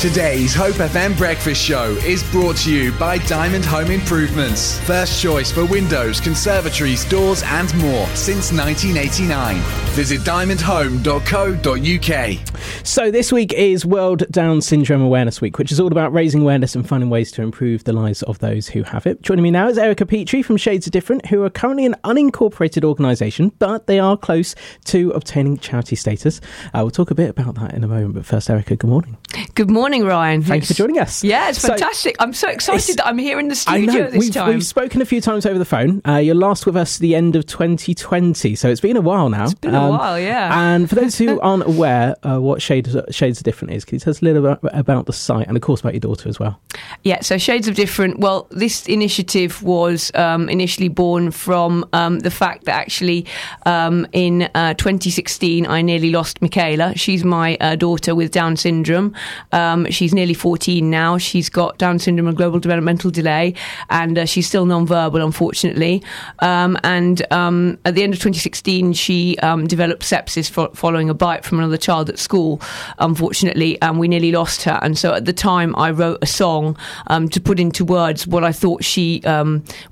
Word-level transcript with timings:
Today's 0.00 0.54
Hope 0.54 0.74
FM 0.74 1.16
breakfast 1.16 1.62
show 1.62 1.92
is 2.04 2.22
brought 2.30 2.58
to 2.58 2.70
you 2.70 2.92
by 2.98 3.16
Diamond 3.16 3.64
Home 3.64 3.90
Improvements. 3.90 4.78
First 4.80 5.22
choice 5.22 5.50
for 5.50 5.64
windows, 5.64 6.20
conservatories, 6.20 7.06
doors, 7.06 7.42
and 7.42 7.74
more 7.78 8.06
since 8.08 8.52
1989. 8.52 9.56
Visit 9.94 10.20
diamondhome.co.uk. 10.20 12.86
So, 12.86 13.10
this 13.10 13.32
week 13.32 13.54
is 13.54 13.86
World 13.86 14.30
Down 14.30 14.60
Syndrome 14.60 15.00
Awareness 15.00 15.40
Week, 15.40 15.56
which 15.56 15.72
is 15.72 15.80
all 15.80 15.86
about 15.86 16.12
raising 16.12 16.42
awareness 16.42 16.74
and 16.74 16.86
finding 16.86 17.08
ways 17.08 17.32
to 17.32 17.40
improve 17.40 17.84
the 17.84 17.94
lives 17.94 18.22
of 18.24 18.38
those 18.40 18.68
who 18.68 18.82
have 18.82 19.06
it. 19.06 19.22
Joining 19.22 19.44
me 19.44 19.50
now 19.50 19.66
is 19.66 19.78
Erica 19.78 20.04
Petrie 20.04 20.42
from 20.42 20.58
Shades 20.58 20.86
of 20.86 20.92
Different, 20.92 21.24
who 21.26 21.42
are 21.42 21.48
currently 21.48 21.86
an 21.86 21.96
unincorporated 22.04 22.84
organisation, 22.84 23.50
but 23.58 23.86
they 23.86 23.98
are 23.98 24.18
close 24.18 24.54
to 24.84 25.10
obtaining 25.12 25.56
charity 25.56 25.96
status. 25.96 26.42
Uh, 26.74 26.80
we'll 26.82 26.90
talk 26.90 27.10
a 27.10 27.14
bit 27.14 27.30
about 27.30 27.54
that 27.54 27.72
in 27.72 27.82
a 27.82 27.88
moment, 27.88 28.12
but 28.12 28.26
first, 28.26 28.50
Erica, 28.50 28.76
good 28.76 28.90
morning. 28.90 29.16
Good 29.54 29.70
morning, 29.70 30.04
Ryan. 30.04 30.42
Thank 30.42 30.62
you 30.62 30.66
for 30.68 30.74
joining 30.74 30.98
us. 30.98 31.22
Yeah, 31.24 31.48
it's 31.50 31.60
So- 31.60 31.68
fantastic. 31.68 32.16
I'm 32.18 32.32
so 32.32 32.48
excited 32.48 32.96
that 32.98 33.06
I'm 33.06 33.18
here 33.18 33.38
in 33.38 33.48
the 33.48 33.52
I 33.52 33.82
studio 33.84 33.92
know 34.04 34.10
this 34.10 34.18
we've, 34.20 34.32
time. 34.34 34.48
we've 34.48 34.64
spoken 34.64 35.02
a 35.02 35.04
few 35.04 35.20
times 35.20 35.46
over 35.46 35.58
the 35.58 35.64
phone. 35.64 36.00
Uh, 36.06 36.16
you're 36.16 36.34
last 36.34 36.66
with 36.66 36.76
us 36.76 36.96
at 36.96 37.00
the 37.00 37.14
end 37.14 37.36
of 37.36 37.46
2020, 37.46 38.54
so 38.54 38.68
it's 38.68 38.80
been 38.80 38.96
a 38.96 39.00
while 39.00 39.28
now. 39.28 39.44
It's 39.44 39.54
been 39.54 39.74
a 39.74 39.90
while, 39.90 40.18
yeah. 40.18 40.74
And 40.74 40.88
for 40.88 40.94
those 40.94 41.16
who 41.18 41.40
aren't 41.42 41.66
aware 41.66 42.14
uh, 42.22 42.38
what 42.38 42.62
Shades 42.62 42.96
Shades 43.10 43.38
of 43.38 43.44
Different 43.44 43.74
is, 43.74 43.84
can 43.84 43.96
you 43.96 44.00
tell 44.00 44.10
us 44.10 44.22
a 44.22 44.24
little 44.24 44.42
bit 44.42 44.58
about 44.72 45.06
the 45.06 45.12
site 45.12 45.46
and, 45.48 45.56
of 45.56 45.62
course, 45.62 45.80
about 45.80 45.94
your 45.94 46.00
daughter 46.00 46.28
as 46.28 46.38
well? 46.38 46.60
Yeah, 47.02 47.20
so 47.20 47.38
Shades 47.38 47.68
of 47.68 47.74
Different. 47.74 48.18
Well, 48.20 48.46
this 48.50 48.86
initiative 48.86 49.62
was 49.62 50.10
um, 50.14 50.48
initially 50.48 50.88
born 50.88 51.30
from 51.30 51.84
um, 51.92 52.20
the 52.20 52.30
fact 52.30 52.64
that 52.64 52.74
actually 52.74 53.26
um, 53.66 54.06
in 54.12 54.48
uh, 54.54 54.74
2016 54.74 55.66
I 55.66 55.82
nearly 55.82 56.10
lost 56.10 56.40
Michaela. 56.40 56.94
She's 56.96 57.24
my 57.24 57.56
uh, 57.60 57.76
daughter 57.76 58.14
with 58.14 58.30
Down 58.30 58.56
syndrome. 58.56 59.14
Um, 59.52 59.90
she's 59.90 60.14
nearly 60.14 60.34
14 60.34 60.88
now. 60.88 61.18
She's 61.18 61.48
got 61.48 61.78
Down 61.78 61.98
syndrome 61.98 62.28
and 62.28 62.36
global 62.36 62.58
developmental 62.58 63.10
delay, 63.10 63.54
and 63.90 64.18
uh, 64.18 64.24
she's 64.24 64.46
still 64.46 64.66
non-verbal, 64.66 65.22
unfortunately. 65.22 66.02
Um, 66.40 66.76
and 66.84 67.30
um, 67.32 67.78
at 67.84 67.94
the 67.94 68.02
end 68.02 68.14
of 68.14 68.18
2016, 68.18 68.92
she 68.92 69.38
um, 69.38 69.66
developed 69.66 70.02
sepsis 70.02 70.50
fo- 70.50 70.70
following 70.70 71.10
a 71.10 71.14
bite 71.14 71.44
from 71.44 71.58
another 71.58 71.76
child 71.76 72.08
at 72.08 72.18
school, 72.18 72.60
unfortunately, 72.98 73.80
and 73.82 73.98
we 73.98 74.08
nearly 74.08 74.32
lost 74.32 74.62
her. 74.64 74.78
And 74.82 74.98
so 74.98 75.14
at 75.14 75.24
the 75.24 75.32
time, 75.32 75.74
I 75.76 75.90
wrote 75.90 76.18
a 76.22 76.26
song 76.26 76.76
um, 77.08 77.28
to 77.30 77.40
put 77.40 77.60
into 77.60 77.84
words 77.84 78.26
what 78.26 78.44
I 78.44 78.52
thought 78.52 78.84
she 78.84 79.22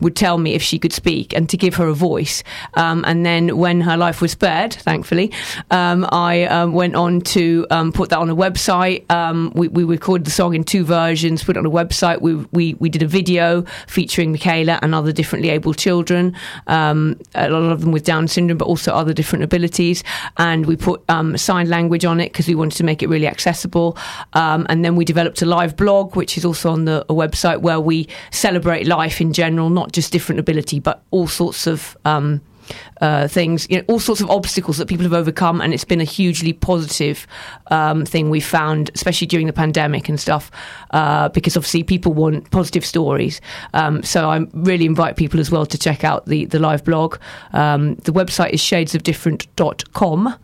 would 0.00 0.16
tell 0.16 0.39
me 0.39 0.55
if 0.55 0.62
she 0.62 0.78
could 0.78 0.92
speak 0.92 1.33
and 1.34 1.48
to 1.50 1.56
give 1.56 1.75
her 1.77 1.87
a 1.87 1.94
voice. 1.94 2.42
And 2.75 3.27
then 3.27 3.56
when 3.56 3.81
her 3.83 3.97
life 3.97 4.20
was 4.20 4.33
spared, 4.33 4.72
thankfully, 4.72 5.33
I 5.70 6.44
um, 6.44 6.72
went 6.72 6.94
on 6.94 7.20
to 7.20 7.66
um, 7.70 7.92
put 7.92 8.11
that 8.11 8.19
on 8.19 8.31
a 8.31 8.37
website. 8.37 9.05
Um, 9.15 9.53
we, 9.55 9.69
we 9.69 9.84
recorded 9.84 10.27
the 10.27 10.33
song 10.33 10.55
in 10.55 10.65
two 10.65 10.84
versions, 10.84 11.45
put 11.45 11.57
it 11.57 11.61
on 11.61 11.67
a 11.67 11.70
website. 11.70 12.20
We, 12.20 12.34
we, 12.51 12.75
we 12.75 12.89
did 12.89 13.03
a 13.03 13.07
video 13.07 13.62
featuring 13.87 14.33
Michaela 14.33 14.81
and 14.83 14.93
other 14.93 15.12
differently 15.12 15.51
able 15.51 15.73
children, 15.73 16.34
um, 16.67 17.17
a 17.34 17.48
lot 17.48 17.71
of 17.71 17.81
them 17.83 17.93
with 17.93 18.05
Down 18.05 18.27
syndrome, 18.27 18.59
but 18.59 18.67
also 18.67 18.93
other 18.93 19.12
different 19.12 19.45
abilities. 19.45 20.03
And 20.37 20.67
we 20.67 20.75
put 20.77 21.05
um, 21.09 21.37
sign 21.37 21.69
language 21.69 22.05
on 22.05 22.19
it 22.19 22.33
because 22.33 22.48
we 22.48 22.56
wanted 22.56 22.77
to 22.79 22.84
make 22.84 23.05
it 23.05 23.09
really 23.09 23.29
accessible. 23.29 23.97
Um, 24.33 24.67
and 24.69 24.84
then 24.84 24.97
we 24.97 25.05
developed 25.05 25.43
a 25.43 25.47
live 25.47 25.77
blog, 25.77 26.17
which 26.17 26.37
is 26.37 26.45
also 26.45 26.71
on 26.71 26.84
the 26.84 27.05
website 27.09 27.61
where 27.61 27.81
we 27.81 28.09
celebrate 28.33 28.89
life 28.89 29.21
in 29.21 29.33
general, 29.33 29.71
not 29.71 29.93
just 29.93 30.11
different 30.11 30.41
ability, 30.41 30.81
but 30.81 31.05
all 31.12 31.28
sorts 31.28 31.69
of. 31.69 31.97
Um, 32.05 32.41
uh, 33.01 33.29
things, 33.29 33.67
you 33.70 33.79
know, 33.79 33.84
all 33.89 34.01
sorts 34.01 34.20
of 34.20 34.31
obstacles 34.31 34.79
that 34.79 34.87
people 34.87 35.05
have 35.05 35.12
overcome, 35.12 35.61
and 35.61 35.75
it's 35.75 35.84
been 35.84 36.01
a 36.01 36.05
hugely 36.05 36.53
positive 36.53 37.27
um, 37.69 38.05
thing 38.05 38.31
we've 38.31 38.45
found, 38.45 38.91
especially 38.95 39.27
during 39.27 39.47
the 39.47 39.53
pandemic 39.53 40.09
and 40.09 40.19
stuff, 40.21 40.51
uh, 40.91 41.29
because 41.31 41.56
obviously 41.56 41.83
people 41.83 42.12
want 42.12 42.51
positive 42.51 42.84
stories. 42.84 43.41
Um, 43.73 44.03
so 44.03 44.31
I 44.31 44.47
really 44.53 44.87
invite 44.87 45.17
people 45.17 45.41
as 45.41 45.51
well 45.51 45.67
to 45.67 45.79
check 45.79 46.05
out 46.05 46.27
the 46.27 46.45
the 46.47 46.59
live 46.59 46.84
blog. 46.84 47.19
Um, 47.53 47.94
the 47.97 48.12
website 48.12 48.50
is 48.50 48.61
shadesofdifferent.com. 48.61 50.34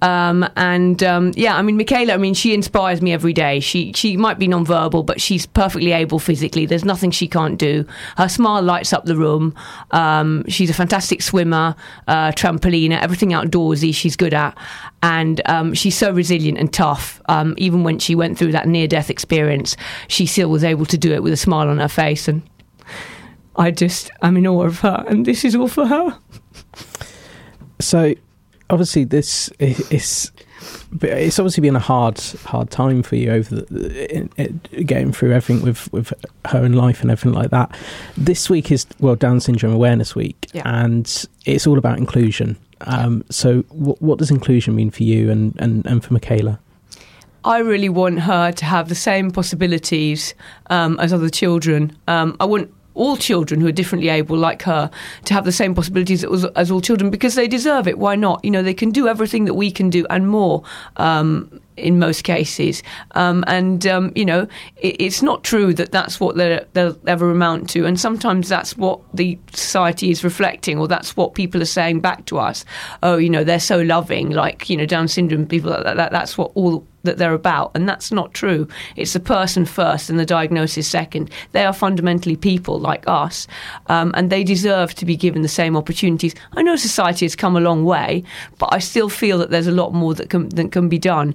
Um, 0.00 0.48
and 0.56 1.02
um, 1.02 1.32
yeah, 1.36 1.56
I 1.56 1.62
mean, 1.62 1.76
Michaela, 1.76 2.14
I 2.14 2.16
mean, 2.18 2.34
she 2.34 2.54
inspires 2.54 3.02
me 3.02 3.12
every 3.12 3.32
day. 3.32 3.58
She 3.60 3.92
she 3.94 4.16
might 4.16 4.38
be 4.38 4.46
non-verbal, 4.46 5.02
but 5.02 5.20
she's 5.20 5.44
perfectly 5.46 5.92
able 5.92 6.18
physically. 6.18 6.66
There's 6.66 6.84
nothing 6.84 7.10
she 7.10 7.26
can't 7.26 7.58
do. 7.58 7.84
Her 8.16 8.28
smile 8.28 8.62
lights 8.62 8.92
up 8.92 9.06
the 9.06 9.16
room. 9.16 9.54
Um, 9.90 10.44
she's 10.46 10.70
a 10.70 10.74
fantastic 10.74 11.20
swimmer, 11.20 11.74
uh, 12.06 12.30
trampoliner, 12.32 13.00
everything 13.00 13.30
outdoorsy 13.30 13.92
she's 13.92 14.16
good 14.16 14.34
at. 14.34 14.56
And 15.02 15.40
um, 15.46 15.74
she's 15.74 15.96
so 15.96 16.12
resilient 16.12 16.58
and 16.58 16.72
tough. 16.72 17.20
Um, 17.28 17.54
even 17.56 17.82
when 17.82 17.98
she 17.98 18.14
went 18.14 18.38
through 18.38 18.52
that 18.52 18.68
near-death 18.68 19.10
experience, 19.10 19.76
she 20.06 20.26
still 20.26 20.48
was 20.48 20.64
able 20.64 20.86
to 20.86 20.98
do 20.98 21.12
it 21.12 21.22
with 21.22 21.32
a 21.32 21.36
smile 21.36 21.68
on 21.68 21.78
her 21.78 21.88
face. 21.88 22.28
And 22.28 22.42
I 23.56 23.72
just, 23.72 24.10
I'm 24.22 24.36
in 24.36 24.46
awe 24.46 24.64
of 24.64 24.80
her. 24.80 25.04
And 25.08 25.26
this 25.26 25.44
is 25.44 25.56
all 25.56 25.68
for 25.68 25.86
her. 25.86 26.18
So, 27.80 28.14
obviously, 28.70 29.04
this 29.04 29.48
is. 29.58 30.32
It's 31.02 31.38
obviously 31.38 31.60
been 31.60 31.76
a 31.76 31.80
hard, 31.80 32.18
hard 32.44 32.70
time 32.70 33.02
for 33.04 33.14
you 33.14 33.30
over 33.30 33.54
the, 33.54 34.14
in, 34.14 34.28
in, 34.36 34.60
getting 34.84 35.12
through 35.12 35.32
everything 35.32 35.64
with, 35.64 35.90
with 35.92 36.12
her 36.46 36.64
and 36.64 36.74
life 36.76 37.00
and 37.00 37.10
everything 37.12 37.32
like 37.32 37.50
that. 37.50 37.76
This 38.16 38.50
week 38.50 38.72
is 38.72 38.84
World 38.98 39.20
Down 39.20 39.38
Syndrome 39.40 39.72
Awareness 39.72 40.16
Week, 40.16 40.48
Yeah. 40.52 40.62
and 40.64 41.26
it's 41.46 41.66
all 41.66 41.78
about 41.78 41.98
inclusion. 41.98 42.56
Um, 42.82 43.22
so, 43.30 43.60
what, 43.68 44.02
what 44.02 44.18
does 44.18 44.30
inclusion 44.32 44.74
mean 44.74 44.90
for 44.90 45.04
you 45.04 45.30
and, 45.30 45.54
and, 45.60 45.86
and 45.86 46.02
for 46.04 46.12
Michaela? 46.12 46.58
I 47.44 47.58
really 47.58 47.88
want 47.88 48.20
her 48.20 48.50
to 48.50 48.64
have 48.64 48.88
the 48.88 48.94
same 48.96 49.30
possibilities 49.30 50.34
um, 50.70 50.98
as 50.98 51.12
other 51.12 51.30
children. 51.30 51.96
Um, 52.08 52.36
I 52.40 52.44
want 52.46 52.72
all 52.98 53.16
children 53.16 53.60
who 53.60 53.66
are 53.66 53.72
differently 53.72 54.08
able, 54.08 54.36
like 54.36 54.62
her, 54.62 54.90
to 55.24 55.34
have 55.34 55.44
the 55.44 55.52
same 55.52 55.74
possibilities 55.74 56.24
as, 56.24 56.44
as 56.44 56.70
all 56.70 56.80
children 56.80 57.10
because 57.10 57.34
they 57.34 57.48
deserve 57.48 57.88
it. 57.88 57.98
Why 57.98 58.16
not? 58.16 58.44
You 58.44 58.50
know, 58.50 58.62
they 58.62 58.74
can 58.74 58.90
do 58.90 59.08
everything 59.08 59.44
that 59.46 59.54
we 59.54 59.70
can 59.70 59.88
do 59.88 60.06
and 60.10 60.28
more. 60.28 60.62
Um, 60.96 61.60
in 61.78 61.98
most 61.98 62.24
cases, 62.24 62.82
um, 63.12 63.44
and 63.46 63.86
um, 63.86 64.12
you 64.14 64.24
know, 64.24 64.46
it, 64.76 64.96
it's 65.00 65.22
not 65.22 65.44
true 65.44 65.72
that 65.74 65.92
that's 65.92 66.20
what 66.20 66.36
they'll 66.36 66.98
ever 67.06 67.30
amount 67.30 67.70
to, 67.70 67.86
and 67.86 67.98
sometimes 67.98 68.48
that's 68.48 68.76
what 68.76 69.00
the 69.14 69.38
society 69.52 70.10
is 70.10 70.24
reflecting, 70.24 70.78
or 70.78 70.88
that's 70.88 71.16
what 71.16 71.34
people 71.34 71.62
are 71.62 71.66
saying 71.66 72.00
back 72.00 72.24
to 72.26 72.38
us. 72.38 72.64
Oh, 73.02 73.16
you 73.16 73.30
know, 73.30 73.44
they're 73.44 73.60
so 73.60 73.80
loving, 73.80 74.30
like 74.30 74.68
you 74.68 74.76
know, 74.76 74.86
Down 74.86 75.08
syndrome 75.08 75.46
people. 75.46 75.70
That, 75.70 75.96
that, 75.96 76.12
that's 76.12 76.36
what 76.36 76.50
all 76.54 76.86
that 77.04 77.18
they're 77.18 77.34
about, 77.34 77.70
and 77.74 77.88
that's 77.88 78.12
not 78.12 78.34
true. 78.34 78.68
It's 78.96 79.12
the 79.12 79.20
person 79.20 79.64
first 79.64 80.10
and 80.10 80.18
the 80.18 80.26
diagnosis 80.26 80.88
second. 80.88 81.30
They 81.52 81.64
are 81.64 81.72
fundamentally 81.72 82.36
people 82.36 82.78
like 82.78 83.04
us, 83.06 83.46
um, 83.86 84.12
and 84.14 84.30
they 84.30 84.44
deserve 84.44 84.94
to 84.94 85.06
be 85.06 85.16
given 85.16 85.42
the 85.42 85.48
same 85.48 85.76
opportunities. 85.76 86.34
I 86.52 86.62
know 86.62 86.76
society 86.76 87.24
has 87.24 87.36
come 87.36 87.56
a 87.56 87.60
long 87.60 87.84
way, 87.84 88.24
but 88.58 88.68
I 88.72 88.78
still 88.78 89.08
feel 89.08 89.38
that 89.38 89.50
there's 89.50 89.66
a 89.66 89.72
lot 89.72 89.94
more 89.94 90.14
that 90.14 90.28
can 90.30 90.48
that 90.50 90.72
can 90.72 90.88
be 90.88 90.98
done. 90.98 91.34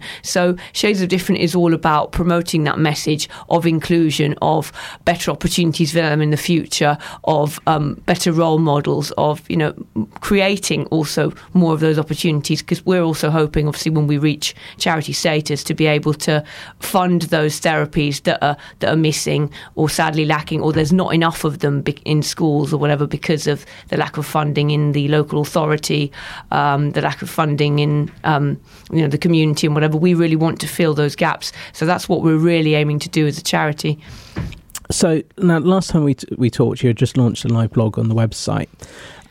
Shades 0.74 1.02
of 1.02 1.10
Different 1.10 1.42
is 1.42 1.56
all 1.56 1.74
about 1.74 2.12
promoting 2.12 2.64
that 2.64 2.80
message 2.80 3.30
of 3.50 3.66
inclusion, 3.66 4.36
of 4.42 4.72
better 5.06 5.32
opportunities 5.32 5.92
for 5.92 6.00
them 6.00 6.22
in 6.22 6.32
the 6.32 6.38
future, 6.38 6.98
of 7.26 7.60
um, 7.68 7.96
better 8.06 8.32
role 8.32 8.60
models, 8.60 9.12
of 9.18 9.48
you 9.50 9.58
know 9.58 9.74
creating 10.22 10.86
also 10.88 11.32
more 11.54 11.74
of 11.74 11.80
those 11.80 12.00
opportunities 12.00 12.62
because 12.62 12.86
we're 12.86 13.04
also 13.04 13.30
hoping, 13.30 13.68
obviously, 13.68 13.92
when 13.92 14.08
we 14.08 14.18
reach 14.18 14.56
charity 14.78 15.14
status, 15.14 15.64
to 15.64 15.74
be 15.74 15.86
able 15.86 16.14
to 16.14 16.44
fund 16.80 17.24
those 17.24 17.60
therapies 17.60 18.24
that 18.24 18.44
are 18.44 18.58
that 18.80 18.92
are 18.94 18.98
missing 18.98 19.52
or 19.76 19.90
sadly 19.90 20.26
lacking, 20.26 20.62
or 20.62 20.74
there's 20.74 20.94
not 20.94 21.14
enough 21.14 21.44
of 21.44 21.60
them 21.60 21.84
in 22.06 22.22
schools 22.22 22.74
or 22.74 22.78
whatever 22.78 23.06
because 23.06 23.48
of 23.48 23.66
the 23.90 23.98
lack 23.98 24.18
of 24.18 24.26
funding 24.26 24.72
in 24.72 24.92
the 24.94 25.08
local 25.08 25.42
authority, 25.42 26.12
um, 26.52 26.92
the 26.92 27.02
lack 27.02 27.22
of 27.22 27.30
funding 27.30 27.80
in 27.80 28.12
um, 28.24 28.60
you 28.92 29.02
know 29.02 29.08
the 29.08 29.18
community 29.18 29.68
and 29.68 29.76
whatever. 29.76 29.98
We 29.98 30.14
really 30.23 30.35
want 30.35 30.59
to 30.61 30.67
fill 30.67 30.94
those 30.94 31.16
gaps, 31.16 31.51
so 31.73 31.85
that's 31.85 32.07
what 32.09 32.22
we're 32.22 32.38
really 32.38 32.73
aiming 32.75 33.00
to 33.00 33.09
do 33.09 33.28
as 33.28 33.37
a 33.37 33.43
charity. 33.43 33.99
So 34.91 35.22
now, 35.37 35.59
last 35.59 35.90
time 35.90 36.03
we 36.03 36.16
t- 36.16 36.28
we 36.37 36.49
talked, 36.49 36.84
you 36.84 36.87
had 36.90 36.97
just 36.97 37.17
launched 37.17 37.46
a 37.46 37.47
live 37.47 37.72
blog 37.72 37.97
on 37.97 38.09
the 38.09 38.16
website, 38.16 38.67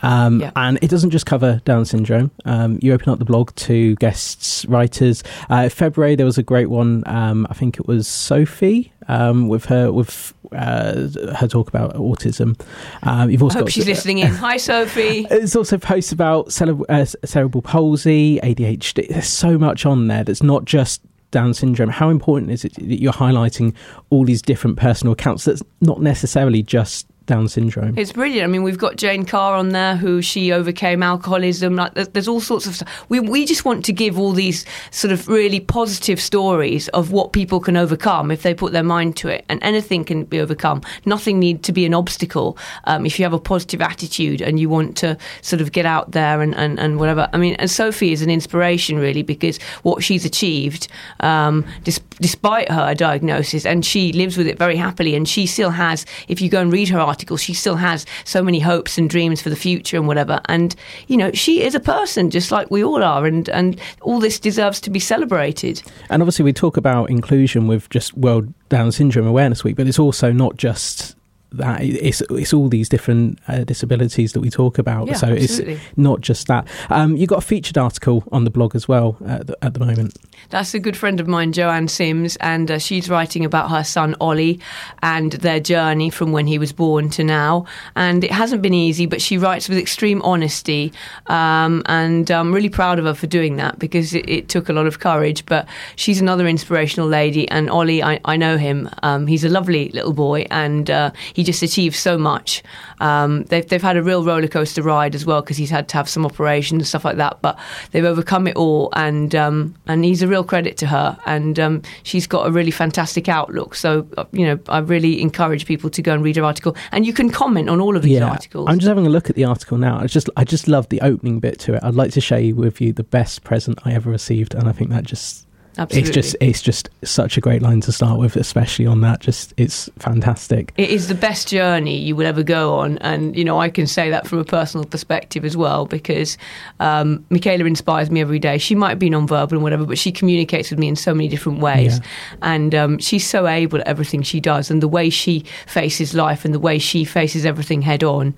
um, 0.03 0.41
Yeah. 0.41 0.51
and 0.57 0.79
it 0.83 0.89
doesn't 0.89 1.11
just 1.11 1.27
cover 1.27 1.61
Down 1.65 1.85
syndrome. 1.85 2.31
Um, 2.45 2.79
you 2.81 2.93
open 2.95 3.11
up 3.13 3.19
the 3.19 3.25
blog 3.25 3.55
to 3.57 3.95
guests, 3.97 4.65
writers. 4.67 5.23
Uh, 5.51 5.69
February 5.69 6.17
there 6.17 6.27
was 6.27 6.39
a 6.39 6.43
great 6.43 6.71
one. 6.71 7.03
Um, 7.07 7.47
I 7.51 7.55
think 7.55 7.79
it 7.79 7.87
was 7.87 8.09
Sophie 8.09 8.93
um, 9.09 9.49
with 9.49 9.67
her 9.67 9.93
with 9.93 10.33
uh, 10.53 11.09
her 11.37 11.47
talk 11.49 11.69
about 11.69 11.95
autism. 11.97 12.59
Um, 13.03 13.31
you've 13.31 13.43
I 13.43 13.45
also 13.45 13.59
hope 13.59 13.67
got 13.67 13.73
she's 13.73 13.87
listening 13.87 14.19
in. 14.19 14.29
Hi, 14.29 14.57
Sophie. 14.57 15.27
There's 15.29 15.55
also 15.55 15.77
posts 15.77 16.13
about 16.13 16.51
cere- 16.51 16.77
uh, 16.89 17.05
cerebral 17.25 17.63
palsy, 17.63 18.41
ADHD. 18.43 19.09
There's 19.09 19.29
so 19.29 19.59
much 19.59 19.85
on 19.87 20.09
there 20.09 20.25
that's 20.25 20.43
not 20.43 20.65
just 20.65 21.03
Down 21.33 21.53
syndrome. 21.55 21.89
How 21.89 22.11
important 22.11 22.53
is 22.53 22.65
it 22.65 22.75
that 22.75 23.01
you're 23.01 23.13
highlighting 23.13 23.75
all 24.11 24.25
these 24.25 24.41
different 24.41 24.77
personal 24.77 25.15
accounts 25.15 25.45
that's 25.45 25.63
not 25.81 26.01
necessarily 26.01 26.63
just 26.63 27.07
Down 27.27 27.49
syndrome. 27.49 27.97
It's 27.97 28.13
brilliant. 28.13 28.45
I 28.45 28.47
mean, 28.49 28.63
we've 28.63 28.79
got 28.79 28.97
Jane 28.97 29.25
Carr 29.25 29.55
on 29.55 29.71
there 29.71 29.97
who 29.97 30.23
she 30.23 30.53
overcame 30.53 31.03
alcoholism. 31.03 31.77
Like, 31.77 31.95
there's, 31.95 32.29
all 32.29 32.41
sorts 32.41 32.67
of 32.67 32.75
stuff. 32.75 33.05
We, 33.09 33.21
we 33.21 33.45
just 33.45 33.65
want 33.65 33.85
to 33.85 33.93
give 33.93 34.19
all 34.19 34.33
these 34.33 34.65
sort 34.91 35.13
of 35.13 35.29
really 35.29 35.61
positive 35.61 36.21
stories 36.21 36.89
of 36.89 37.13
what 37.13 37.33
people 37.33 37.61
can 37.61 37.77
overcome 37.77 38.31
if 38.31 38.43
they 38.43 38.55
put 38.55 38.73
their 38.73 38.83
mind 38.83 39.17
to 39.19 39.29
it. 39.29 39.45
And 39.49 39.63
anything 39.63 40.05
can 40.05 40.25
be 40.25 40.41
overcome. 40.41 40.83
Nothing 41.07 41.39
need 41.39 41.63
to 41.65 41.73
be 41.73 41.87
an 41.87 41.95
obstacle 41.95 42.59
um, 42.85 43.07
if 43.07 43.19
you 43.19 43.25
have 43.25 43.33
a 43.33 43.39
positive 43.39 43.81
attitude 43.81 44.41
and 44.41 44.59
you 44.59 44.69
want 44.69 44.97
to 44.99 45.17
sort 45.43 45.63
of 45.63 45.73
get 45.73 45.87
out 45.87 46.11
there 46.13 46.41
and, 46.41 46.55
and, 46.57 46.81
and 46.81 46.99
whatever. 46.99 47.29
I 47.33 47.37
mean, 47.37 47.55
and 47.55 47.71
Sophie 47.71 48.13
is 48.13 48.23
an 48.23 48.31
inspiration 48.31 48.99
really 48.99 49.23
because 49.23 49.59
what 49.83 50.03
she's 50.03 50.25
achieved 50.25 50.89
um, 51.21 51.65
dis- 51.85 52.01
despite 52.21 52.71
her 52.71 52.95
diagnosis, 52.95 53.67
and 53.67 53.85
she 53.85 54.13
lives 54.13 54.37
with 54.37 54.47
it 54.47 54.59
very 54.59 54.77
happily. 54.77 55.15
And 55.15 55.29
she 55.29 55.47
still 55.47 55.71
has, 55.71 56.07
if 56.29 56.41
you 56.41 56.49
go 56.49 56.61
and 56.61 56.73
read 56.73 56.89
her 56.89 57.01
article, 57.13 57.37
she 57.37 57.55
still 57.55 57.77
has 57.77 58.07
so 58.25 58.43
many 58.43 58.61
hopes 58.61 58.99
and 58.99 59.11
dreams 59.11 59.43
for 59.43 59.51
the 59.51 59.57
future 59.57 59.97
and 59.97 60.07
whatever. 60.07 60.41
And 60.47 60.75
you 61.09 61.17
know, 61.17 61.31
she 61.33 61.63
is 61.63 61.75
a 61.75 61.81
person 61.81 62.31
just 62.31 62.51
like 62.51 62.71
we 62.71 62.83
all 62.83 63.03
are, 63.03 63.27
and 63.27 63.49
and 63.51 63.81
all 64.01 64.21
this 64.21 64.41
deserves 64.41 64.81
to 64.81 64.91
be 64.91 65.01
celebrated. 65.01 65.83
And 66.11 66.23
obviously, 66.23 66.45
we 66.45 66.53
talk 66.53 66.77
about 66.77 67.11
inclusion 67.11 67.67
with 67.67 67.89
just 67.91 68.17
World 68.17 68.53
Down 68.69 68.93
Syndrome 68.93 69.27
Awareness 69.27 69.65
Week, 69.65 69.77
but 69.77 69.87
it's 69.87 69.99
also 69.99 70.33
not 70.33 70.57
just 70.57 71.17
that 71.53 71.83
it's 71.83 72.23
it's 72.31 72.53
all 72.53 72.69
these 72.69 72.89
different 72.89 73.39
uh, 73.49 73.65
disabilities 73.65 74.33
that 74.33 74.41
we 74.41 74.51
talk 74.51 74.79
about. 74.79 75.07
Yeah, 75.07 75.15
so 75.15 75.29
absolutely. 75.29 75.75
it's 75.75 75.83
not 75.97 76.21
just 76.21 76.47
that. 76.47 76.67
Um, 76.91 77.17
you've 77.17 77.29
got 77.29 77.39
a 77.39 77.47
featured 77.47 77.79
article 77.79 78.25
on 78.33 78.45
the 78.45 78.51
blog 78.51 78.75
as 78.75 78.89
well 78.89 79.17
at 79.27 79.47
the, 79.47 79.65
at 79.65 79.75
the 79.75 79.81
moment. 79.81 80.17
That's 80.51 80.75
a 80.75 80.79
good 80.79 80.97
friend 80.97 81.21
of 81.21 81.27
mine, 81.27 81.53
Joanne 81.53 81.89
Sims, 81.89 82.37
and 82.37 82.71
uh, 82.71 82.79
she's 82.79 83.09
writing 83.09 83.45
about 83.45 83.71
her 83.71 83.85
son 83.85 84.15
Ollie 84.21 84.61
and 85.03 85.33
their 85.33 85.61
journey 85.61 86.11
from 86.11 86.33
when 86.33 86.47
he 86.47 86.59
was 86.59 86.73
born 86.73 87.11
to 87.11 87.25
now. 87.25 87.67
And 87.97 88.25
it 88.25 88.31
hasn't 88.31 88.63
been 88.63 88.75
easy, 88.75 89.07
but 89.07 89.23
she 89.23 89.39
writes 89.39 89.69
with 89.69 89.79
extreme 89.79 90.21
honesty, 90.23 90.93
um, 91.27 91.83
and 91.87 92.31
I'm 92.31 92.53
really 92.53 92.69
proud 92.69 92.99
of 92.99 93.05
her 93.05 93.15
for 93.15 93.27
doing 93.27 93.57
that 93.57 93.79
because 93.79 94.15
it, 94.15 94.29
it, 94.29 94.49
took 94.49 94.69
a 94.69 94.73
lot 94.73 94.87
of 94.87 94.99
courage. 94.99 95.47
But 95.47 95.67
she's 95.97 96.21
another 96.21 96.47
inspirational 96.47 97.09
lady, 97.09 97.49
and 97.49 97.71
Ollie, 97.71 98.03
I, 98.03 98.21
I 98.25 98.37
know 98.37 98.57
him. 98.59 98.91
Um, 99.03 99.27
he's 99.27 99.45
a 99.45 99.49
lovely 99.49 99.89
little 99.91 100.13
boy, 100.13 100.47
and 100.51 100.91
uh, 100.91 101.13
he 101.33 101.45
just 101.45 101.63
achieved 101.63 101.97
so 101.97 102.19
much. 102.19 102.63
Um, 103.01 103.45
they've 103.45 103.67
they've 103.67 103.83
had 103.83 103.97
a 103.97 104.03
real 104.03 104.25
roller 104.25 104.49
coaster 104.49 104.83
ride 104.83 105.15
as 105.15 105.25
well 105.25 105.41
because 105.41 105.57
he's 105.57 105.71
had 105.71 105.89
to 105.89 105.97
have 105.97 106.09
some 106.09 106.25
operations 106.25 106.81
and 106.81 106.87
stuff 106.87 107.05
like 107.05 107.17
that, 107.17 107.41
but 107.43 107.59
they've 107.91 108.05
overcome 108.05 108.47
it 108.47 108.57
all, 108.57 108.91
and 108.95 109.35
um, 109.35 109.75
and 109.87 110.05
he's 110.05 110.23
a 110.23 110.29
real 110.33 110.43
credit 110.43 110.77
to 110.79 110.87
her, 110.87 111.19
and 111.27 111.61
um, 111.61 111.83
she's 112.03 112.27
got 112.27 112.47
a 112.47 112.51
really 112.51 112.71
fantastic 112.71 113.29
outlook. 113.29 113.75
So 113.75 114.07
uh, 114.17 114.25
you 114.33 114.47
know, 114.47 114.59
I 114.69 114.79
really 114.79 115.21
encourage 115.21 115.67
people 115.67 115.91
to 115.91 116.03
go 116.03 116.15
and 116.15 116.25
read 116.25 116.37
her 116.37 116.45
article, 116.45 116.75
and 116.91 117.07
you 117.07 117.13
can 117.13 117.31
comment 117.31 117.69
on 117.69 117.81
all 117.81 117.97
of 117.97 118.03
these 118.03 118.19
yeah, 118.19 118.31
articles. 118.31 118.69
I'm 118.69 118.79
just 118.79 118.89
having 118.89 119.07
a 119.07 119.11
look 119.11 119.29
at 119.31 119.37
the 119.37 119.45
article 119.45 119.79
now. 119.79 119.99
I 119.99 120.07
just 120.07 120.29
I 120.37 120.45
just 120.45 120.67
love 120.67 120.89
the 120.89 121.01
opening 121.03 121.39
bit 121.39 121.61
to 121.61 121.75
it. 121.75 121.81
I'd 121.85 121.95
like 121.95 122.13
to 122.13 122.21
share 122.21 122.43
with 122.55 122.81
you 122.81 122.93
the 122.93 123.05
best 123.05 123.45
present 123.45 123.79
I 123.85 123.93
ever 123.93 124.11
received, 124.11 124.55
and 124.55 124.69
I 124.69 124.73
think 124.73 124.91
that 124.91 125.05
just 125.05 125.47
Absolutely. 125.79 126.09
It's 126.09 126.15
just 126.15 126.37
it's 126.41 126.61
just 126.63 126.91
such 127.03 127.39
a 127.39 127.41
great 127.41 127.63
line 127.63 127.81
to 127.83 127.93
start 127.93 128.19
with, 128.19 128.37
especially 128.37 128.85
on 128.87 129.01
that. 129.01 129.21
Just 129.21 129.55
it's 129.57 129.89
fantastic. 129.99 130.73
It 130.77 130.91
is 130.91 131.09
the 131.09 131.15
best 131.15 131.49
journey 131.49 131.97
you 131.97 132.15
will 132.15 132.27
ever 132.27 132.43
go 132.43 132.75
on, 132.75 132.99
and 132.99 133.35
you 133.35 133.43
know 133.43 133.59
I 133.59 133.71
can 133.71 133.87
say 133.87 134.11
that 134.11 134.27
from 134.27 134.39
a 134.39 134.45
personal 134.45 134.85
perspective 134.85 135.47
as 135.47 135.57
well 135.57 135.87
because 135.87 136.37
um, 136.81 137.25
Michaela 137.31 137.65
inspires 137.65 138.11
me 138.11 138.21
every 138.21 138.39
day. 138.39 138.59
She 138.59 138.75
might 138.75 138.99
be 138.99 139.09
non-verbal 139.09 139.57
and 139.57 139.63
whatever, 139.63 139.87
but 139.87 139.97
she 139.97 140.13
communicates 140.13 140.71
with 140.71 140.79
me 140.79 140.89
in 140.89 140.97
so 140.97 141.15
many 141.15 141.29
different 141.29 141.61
ways, 141.61 141.99
Yeah. 141.99 142.05
and 142.43 142.75
um, 142.75 142.99
she's 142.99 143.27
so 143.27 143.47
able 143.47 143.81
at 143.81 143.87
everything 143.87 144.23
she 144.23 144.41
does, 144.41 144.71
and 144.71 144.83
the 144.83 144.89
way 144.89 145.09
she 145.09 145.45
faces 145.67 146.13
life 146.13 146.45
and 146.45 146.53
the 146.53 146.61
way 146.61 146.79
she 146.79 147.05
faces 147.05 147.47
everything 147.47 147.81
head 147.83 148.05
on. 148.05 148.35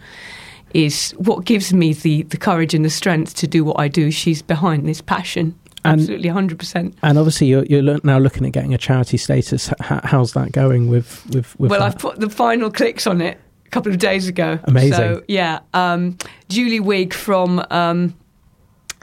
Is 0.72 1.12
what 1.18 1.44
gives 1.44 1.72
me 1.72 1.92
the, 1.92 2.22
the 2.24 2.36
courage 2.36 2.74
and 2.74 2.84
the 2.84 2.90
strength 2.90 3.36
to 3.36 3.46
do 3.46 3.64
what 3.64 3.78
I 3.78 3.86
do. 3.86 4.10
She's 4.10 4.42
behind 4.42 4.88
this 4.88 5.00
passion. 5.00 5.54
And- 5.84 6.00
Absolutely, 6.00 6.30
100%. 6.30 6.94
And 7.02 7.18
obviously, 7.18 7.46
you're, 7.48 7.64
you're 7.66 7.98
now 8.04 8.18
looking 8.18 8.46
at 8.46 8.52
getting 8.52 8.72
a 8.72 8.78
charity 8.78 9.16
status. 9.16 9.68
H- 9.82 10.00
how's 10.04 10.32
that 10.32 10.52
going 10.52 10.88
with 10.88 11.24
with, 11.26 11.58
with 11.60 11.70
well, 11.70 11.80
that? 11.80 11.86
I've 11.86 11.98
put 11.98 12.20
the 12.20 12.30
final 12.30 12.70
clicks 12.70 13.06
on 13.06 13.20
it 13.20 13.38
a 13.66 13.70
couple 13.70 13.92
of 13.92 13.98
days 13.98 14.26
ago. 14.26 14.58
Amazing. 14.64 14.92
So 14.94 15.22
yeah, 15.28 15.60
um, 15.74 16.16
Julie 16.48 16.80
Wig 16.80 17.12
from 17.12 17.64
um, 17.70 18.14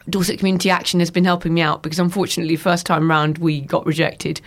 Dorset 0.10 0.40
Community 0.40 0.70
Action 0.70 1.00
has 1.00 1.12
been 1.12 1.26
helping 1.26 1.54
me 1.54 1.62
out 1.62 1.84
because 1.84 2.00
unfortunately, 2.00 2.56
first 2.56 2.86
time 2.86 3.10
round 3.10 3.38
we 3.38 3.62
got 3.62 3.86
rejected. 3.86 4.42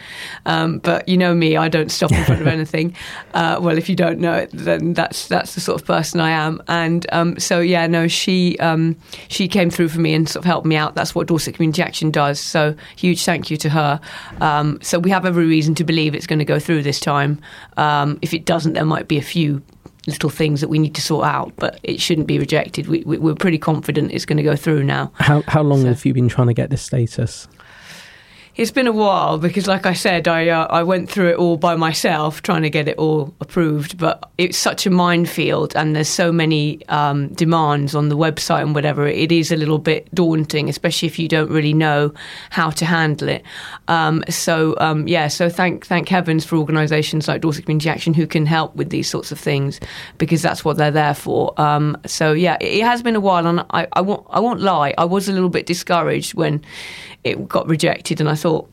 Um, 0.46 0.78
but 0.78 1.08
you 1.08 1.16
know 1.16 1.34
me, 1.34 1.56
I 1.56 1.68
don't 1.68 1.90
stop 1.90 2.12
in 2.12 2.24
front 2.24 2.40
of 2.40 2.46
anything. 2.58 2.94
Uh, 3.34 3.58
well, 3.60 3.78
if 3.78 3.88
you 3.88 3.96
don't 3.96 4.18
know 4.18 4.34
it, 4.34 4.50
then 4.52 4.94
that's 4.94 5.28
that's 5.28 5.54
the 5.54 5.60
sort 5.60 5.80
of 5.80 5.86
person 5.86 6.20
I 6.20 6.30
am. 6.30 6.62
And 6.68 7.06
um, 7.12 7.38
so 7.38 7.60
yeah, 7.60 7.86
no, 7.86 8.08
she 8.08 8.58
um, 8.58 8.96
she 9.28 9.48
came 9.48 9.70
through 9.70 9.88
for 9.88 10.00
me 10.00 10.14
and 10.14 10.28
sort 10.28 10.44
of 10.44 10.46
helped 10.46 10.66
me 10.66 10.76
out. 10.76 10.94
That's 10.94 11.14
what 11.14 11.26
Dorset 11.26 11.54
Community 11.54 11.82
Action 11.82 12.10
does. 12.10 12.40
So 12.40 12.74
huge 12.96 13.24
thank 13.24 13.50
you 13.50 13.56
to 13.58 13.68
her. 13.70 14.00
Um, 14.40 14.78
so 14.82 14.98
we 14.98 15.10
have 15.10 15.24
every 15.24 15.46
reason 15.46 15.74
to 15.76 15.84
believe 15.84 16.14
it's 16.14 16.26
going 16.26 16.38
to 16.38 16.44
go 16.44 16.58
through 16.58 16.82
this 16.82 17.00
time. 17.00 17.40
Um, 17.76 18.18
if 18.22 18.34
it 18.34 18.44
doesn't, 18.44 18.74
there 18.74 18.84
might 18.84 19.08
be 19.08 19.18
a 19.18 19.22
few 19.22 19.62
little 20.06 20.30
things 20.30 20.60
that 20.60 20.68
we 20.68 20.78
need 20.78 20.94
to 20.94 21.00
sort 21.02 21.24
out, 21.26 21.52
but 21.56 21.78
it 21.82 22.00
shouldn't 22.00 22.26
be 22.26 22.38
rejected. 22.38 22.86
We, 22.88 23.02
we, 23.04 23.18
we're 23.18 23.34
pretty 23.34 23.58
confident 23.58 24.12
it's 24.12 24.24
going 24.26 24.36
to 24.36 24.42
go 24.42 24.56
through 24.56 24.84
now. 24.84 25.10
how 25.14 25.42
how 25.48 25.62
long 25.62 25.82
So- 25.82 25.88
have 25.88 26.04
you 26.04 26.12
been 26.14 26.28
trying 26.28 26.48
to 26.48 26.54
get 26.54 26.70
this 26.70 26.82
status? 26.82 27.48
It's 28.56 28.70
been 28.70 28.86
a 28.86 28.92
while 28.92 29.38
because, 29.38 29.66
like 29.66 29.84
I 29.84 29.94
said, 29.94 30.28
I 30.28 30.48
uh, 30.48 30.68
I 30.70 30.84
went 30.84 31.10
through 31.10 31.30
it 31.30 31.36
all 31.36 31.56
by 31.56 31.74
myself 31.74 32.40
trying 32.40 32.62
to 32.62 32.70
get 32.70 32.86
it 32.86 32.96
all 32.98 33.34
approved. 33.40 33.98
But 33.98 34.30
it's 34.38 34.56
such 34.56 34.86
a 34.86 34.90
minefield, 34.90 35.74
and 35.74 35.96
there's 35.96 36.08
so 36.08 36.30
many 36.30 36.86
um, 36.86 37.34
demands 37.34 37.96
on 37.96 38.10
the 38.10 38.16
website 38.16 38.62
and 38.62 38.72
whatever. 38.72 39.08
It 39.08 39.32
is 39.32 39.50
a 39.50 39.56
little 39.56 39.78
bit 39.78 40.08
daunting, 40.14 40.68
especially 40.68 41.08
if 41.08 41.18
you 41.18 41.26
don't 41.26 41.50
really 41.50 41.74
know 41.74 42.14
how 42.50 42.70
to 42.70 42.84
handle 42.84 43.28
it. 43.28 43.42
Um, 43.88 44.22
so 44.28 44.76
um, 44.78 45.08
yeah, 45.08 45.26
so 45.26 45.48
thank 45.48 45.84
thank 45.84 46.08
heavens 46.08 46.44
for 46.44 46.54
organisations 46.54 47.26
like 47.26 47.40
Dorset 47.40 47.64
Community 47.64 47.88
Action 47.88 48.14
who 48.14 48.28
can 48.28 48.46
help 48.46 48.76
with 48.76 48.90
these 48.90 49.10
sorts 49.10 49.32
of 49.32 49.40
things 49.40 49.80
because 50.18 50.42
that's 50.42 50.64
what 50.64 50.76
they're 50.76 50.92
there 50.92 51.14
for. 51.14 51.60
Um, 51.60 51.96
so 52.06 52.32
yeah, 52.32 52.56
it, 52.60 52.82
it 52.82 52.84
has 52.84 53.02
been 53.02 53.16
a 53.16 53.20
while, 53.20 53.48
and 53.48 53.66
I, 53.70 53.88
I 53.94 54.00
won't 54.00 54.24
I 54.30 54.38
won't 54.38 54.60
lie, 54.60 54.94
I 54.96 55.06
was 55.06 55.28
a 55.28 55.32
little 55.32 55.48
bit 55.48 55.66
discouraged 55.66 56.34
when 56.34 56.62
it 57.24 57.48
got 57.48 57.66
rejected, 57.66 58.20
and 58.20 58.28
I 58.28 58.34
thought, 58.34 58.68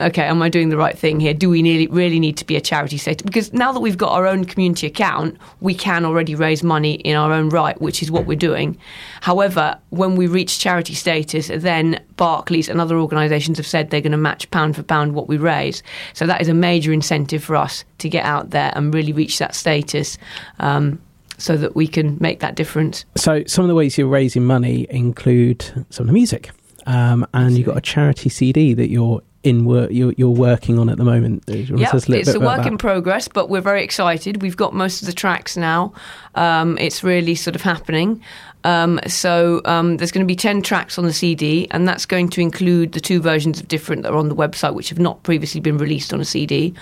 okay, 0.00 0.24
am 0.24 0.42
I 0.42 0.48
doing 0.48 0.68
the 0.68 0.76
right 0.76 0.96
thing 0.96 1.20
here? 1.20 1.32
Do 1.32 1.48
we 1.48 1.62
nearly, 1.62 1.86
really 1.86 2.20
need 2.20 2.36
to 2.36 2.44
be 2.44 2.56
a 2.56 2.60
charity 2.60 2.98
status? 2.98 3.22
Because 3.22 3.52
now 3.52 3.72
that 3.72 3.80
we've 3.80 3.96
got 3.96 4.12
our 4.12 4.26
own 4.26 4.44
community 4.44 4.86
account, 4.86 5.38
we 5.60 5.74
can 5.74 6.04
already 6.04 6.34
raise 6.34 6.62
money 6.62 6.94
in 6.94 7.16
our 7.16 7.32
own 7.32 7.48
right, 7.48 7.80
which 7.80 8.02
is 8.02 8.10
what 8.10 8.26
we're 8.26 8.36
doing. 8.36 8.76
However, 9.22 9.78
when 9.90 10.16
we 10.16 10.26
reach 10.26 10.58
charity 10.58 10.94
status, 10.94 11.50
then 11.52 12.02
Barclays 12.16 12.68
and 12.68 12.80
other 12.80 12.98
organisations 12.98 13.56
have 13.56 13.66
said 13.66 13.90
they're 13.90 14.02
going 14.02 14.12
to 14.12 14.18
match 14.18 14.50
pound 14.50 14.76
for 14.76 14.82
pound 14.82 15.14
what 15.14 15.28
we 15.28 15.38
raise. 15.38 15.82
So 16.12 16.26
that 16.26 16.42
is 16.42 16.48
a 16.48 16.54
major 16.54 16.92
incentive 16.92 17.42
for 17.42 17.56
us 17.56 17.84
to 17.98 18.08
get 18.08 18.24
out 18.24 18.50
there 18.50 18.72
and 18.74 18.92
really 18.92 19.12
reach 19.12 19.38
that 19.38 19.54
status. 19.54 20.18
Um, 20.58 21.00
so 21.38 21.54
that 21.54 21.76
we 21.76 21.86
can 21.86 22.16
make 22.18 22.40
that 22.40 22.54
difference. 22.54 23.04
So 23.14 23.44
some 23.46 23.62
of 23.62 23.68
the 23.68 23.74
ways 23.74 23.98
you're 23.98 24.06
raising 24.06 24.46
money 24.46 24.86
include 24.88 25.62
some 25.90 26.04
of 26.04 26.06
the 26.06 26.14
music, 26.14 26.50
um, 26.86 27.26
and 27.34 27.56
you've 27.56 27.66
got 27.66 27.76
a 27.76 27.80
charity 27.82 28.28
CD 28.28 28.74
that 28.74 28.88
you're 28.88 29.22
in 29.42 29.64
work 29.64 29.92
you're, 29.92 30.12
you're 30.16 30.28
working 30.28 30.76
on 30.76 30.88
at 30.88 30.98
the 30.98 31.04
moment. 31.04 31.46
Do 31.46 31.52
you 31.52 31.58
want 31.58 31.68
to 31.68 31.78
Yeah, 31.78 31.86
tell 31.90 31.96
us 31.98 32.08
a 32.08 32.10
little 32.10 32.28
it's 32.28 32.34
a 32.34 32.40
work 32.40 32.58
that? 32.58 32.66
in 32.66 32.78
progress, 32.78 33.28
but 33.28 33.48
we're 33.48 33.60
very 33.60 33.84
excited. 33.84 34.42
We've 34.42 34.56
got 34.56 34.74
most 34.74 35.02
of 35.02 35.06
the 35.06 35.12
tracks 35.12 35.56
now. 35.56 35.92
Um, 36.34 36.76
it's 36.78 37.04
really 37.04 37.36
sort 37.36 37.54
of 37.54 37.62
happening. 37.62 38.20
Um, 38.64 38.98
so 39.06 39.60
um, 39.64 39.98
there's 39.98 40.10
going 40.10 40.26
to 40.26 40.28
be 40.28 40.34
10 40.34 40.62
tracks 40.62 40.98
on 40.98 41.04
the 41.04 41.12
CD, 41.12 41.68
and 41.70 41.86
that's 41.86 42.04
going 42.04 42.28
to 42.30 42.40
include 42.40 42.90
the 42.92 43.00
two 43.00 43.20
versions 43.20 43.60
of 43.60 43.68
Different 43.68 44.02
that 44.02 44.10
are 44.12 44.16
on 44.16 44.28
the 44.28 44.34
website, 44.34 44.74
which 44.74 44.88
have 44.88 44.98
not 44.98 45.22
previously 45.22 45.60
been 45.60 45.78
released 45.78 46.12
on 46.12 46.20
a 46.20 46.24
CD. 46.24 46.74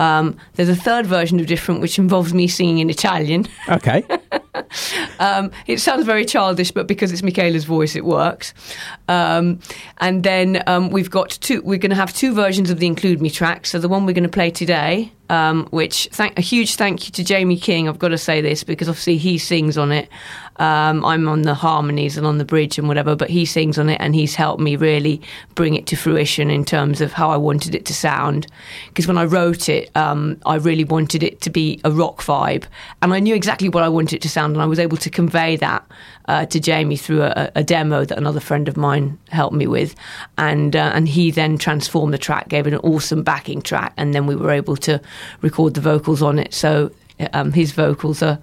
Um, 0.00 0.36
there's 0.54 0.68
a 0.68 0.74
third 0.74 1.06
version 1.06 1.38
of 1.38 1.46
Different, 1.46 1.80
which 1.80 1.96
involves 2.00 2.34
me 2.34 2.48
singing 2.48 2.78
in 2.78 2.90
Italian. 2.90 3.46
Okay, 3.68 4.02
Um, 5.20 5.50
it 5.66 5.80
sounds 5.80 6.04
very 6.04 6.24
childish, 6.24 6.70
but 6.70 6.86
because 6.86 7.10
it's 7.10 7.24
Michaela's 7.24 7.64
voice, 7.64 7.96
it 7.96 8.04
works. 8.04 8.54
Um, 9.08 9.58
and 9.98 10.22
then 10.22 10.62
um, 10.68 10.90
we've 10.90 11.10
got 11.10 11.30
two. 11.30 11.60
We're 11.62 11.78
going 11.78 11.90
to 11.90 11.96
have 11.96 12.14
two 12.14 12.32
versions 12.32 12.70
of 12.70 12.78
the 12.78 12.86
Include 12.86 13.20
Me 13.20 13.28
track. 13.28 13.66
So 13.66 13.80
the 13.80 13.88
one 13.88 14.06
we're 14.06 14.12
going 14.12 14.22
to 14.22 14.28
play 14.28 14.52
today, 14.52 15.12
um, 15.28 15.66
which 15.70 16.08
thank, 16.12 16.38
a 16.38 16.40
huge 16.40 16.76
thank 16.76 17.06
you 17.06 17.12
to 17.12 17.24
Jamie 17.24 17.58
King. 17.58 17.88
I've 17.88 17.98
got 17.98 18.08
to 18.08 18.18
say 18.18 18.40
this 18.40 18.62
because 18.62 18.88
obviously 18.88 19.16
he 19.16 19.38
sings 19.38 19.76
on 19.76 19.90
it. 19.90 20.08
Um, 20.58 21.04
I'm 21.04 21.28
on 21.28 21.42
the 21.42 21.54
harmonies 21.54 22.16
and 22.16 22.26
on 22.26 22.38
the 22.38 22.44
bridge 22.44 22.78
and 22.78 22.88
whatever, 22.88 23.14
but 23.14 23.30
he 23.30 23.44
sings 23.44 23.78
on 23.78 23.88
it 23.88 24.00
and 24.00 24.14
he's 24.14 24.34
helped 24.34 24.60
me 24.60 24.76
really 24.76 25.20
bring 25.54 25.74
it 25.74 25.86
to 25.86 25.96
fruition 25.96 26.50
in 26.50 26.64
terms 26.64 27.00
of 27.00 27.12
how 27.12 27.30
I 27.30 27.36
wanted 27.36 27.74
it 27.74 27.84
to 27.86 27.94
sound. 27.94 28.46
Because 28.88 29.06
when 29.06 29.18
I 29.18 29.24
wrote 29.24 29.68
it, 29.68 29.96
um, 29.96 30.40
I 30.46 30.56
really 30.56 30.84
wanted 30.84 31.22
it 31.22 31.40
to 31.42 31.50
be 31.50 31.80
a 31.84 31.90
rock 31.90 32.22
vibe, 32.22 32.64
and 33.02 33.14
I 33.14 33.20
knew 33.20 33.34
exactly 33.34 33.68
what 33.68 33.84
I 33.84 33.88
wanted 33.88 34.16
it 34.16 34.22
to 34.22 34.28
sound, 34.28 34.54
and 34.54 34.62
I 34.62 34.66
was 34.66 34.78
able 34.78 34.96
to 34.96 35.10
convey 35.10 35.56
that 35.56 35.86
uh, 36.26 36.46
to 36.46 36.60
Jamie 36.60 36.96
through 36.96 37.22
a, 37.22 37.50
a 37.54 37.62
demo 37.62 38.04
that 38.04 38.18
another 38.18 38.40
friend 38.40 38.68
of 38.68 38.76
mine 38.76 39.18
helped 39.30 39.54
me 39.54 39.66
with, 39.66 39.94
and 40.36 40.74
uh, 40.74 40.90
and 40.94 41.08
he 41.08 41.30
then 41.30 41.58
transformed 41.58 42.12
the 42.12 42.18
track, 42.18 42.48
gave 42.48 42.66
it 42.66 42.72
an 42.72 42.80
awesome 42.80 43.22
backing 43.22 43.62
track, 43.62 43.92
and 43.96 44.14
then 44.14 44.26
we 44.26 44.36
were 44.36 44.50
able 44.50 44.76
to 44.76 45.00
record 45.40 45.74
the 45.74 45.80
vocals 45.80 46.22
on 46.22 46.38
it. 46.38 46.52
So 46.52 46.90
um, 47.32 47.52
his 47.52 47.72
vocals 47.72 48.22
are 48.22 48.38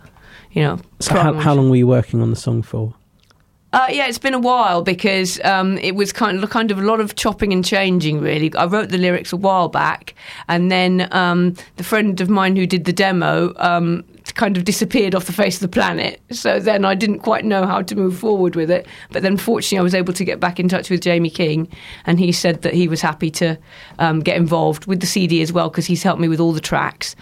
you 0.55 0.63
know. 0.63 0.79
So 0.99 1.13
how, 1.13 1.33
how 1.33 1.53
long 1.53 1.69
were 1.69 1.75
you 1.75 1.85
working 1.87 2.21
on 2.21 2.31
the 2.31 2.35
song 2.35 2.63
for? 2.63 2.95
Uh, 3.73 3.87
yeah, 3.89 4.07
it's 4.07 4.17
been 4.17 4.33
a 4.33 4.39
while 4.39 4.81
because 4.81 5.39
um, 5.43 5.77
it 5.79 5.95
was 5.95 6.13
kind 6.13 6.41
of 6.41 6.49
kind 6.49 6.71
of 6.71 6.79
a 6.79 6.81
lot 6.81 7.01
of 7.01 7.15
chopping 7.15 7.51
and 7.51 7.63
changing. 7.63 8.21
Really, 8.21 8.53
I 8.55 8.65
wrote 8.65 8.89
the 8.89 8.97
lyrics 8.97 9.33
a 9.33 9.37
while 9.37 9.67
back, 9.67 10.15
and 10.47 10.71
then 10.71 11.09
um, 11.11 11.55
the 11.75 11.83
friend 11.83 12.19
of 12.21 12.29
mine 12.29 12.55
who 12.55 12.65
did 12.65 12.85
the 12.85 12.93
demo 12.93 13.53
um, 13.57 14.05
kind 14.35 14.57
of 14.57 14.65
disappeared 14.65 15.15
off 15.15 15.25
the 15.25 15.33
face 15.33 15.55
of 15.55 15.61
the 15.61 15.67
planet. 15.67 16.21
So 16.31 16.59
then 16.59 16.85
I 16.85 16.93
didn't 16.93 17.19
quite 17.19 17.45
know 17.45 17.65
how 17.65 17.81
to 17.81 17.95
move 17.95 18.17
forward 18.17 18.55
with 18.55 18.69
it. 18.69 18.85
But 19.11 19.23
then, 19.23 19.37
fortunately, 19.37 19.79
I 19.79 19.81
was 19.81 19.95
able 19.95 20.13
to 20.13 20.23
get 20.23 20.39
back 20.39 20.59
in 20.59 20.69
touch 20.69 20.89
with 20.89 21.01
Jamie 21.01 21.29
King, 21.29 21.67
and 22.05 22.19
he 22.19 22.31
said 22.31 22.61
that 22.61 22.73
he 22.73 22.87
was 22.87 23.01
happy 23.01 23.31
to 23.31 23.57
um, 23.99 24.19
get 24.19 24.37
involved 24.37 24.85
with 24.85 24.99
the 24.99 25.07
CD 25.07 25.41
as 25.41 25.51
well 25.51 25.69
because 25.69 25.85
he's 25.85 26.03
helped 26.03 26.21
me 26.21 26.27
with 26.27 26.39
all 26.39 26.51
the 26.51 26.59
tracks. 26.59 27.15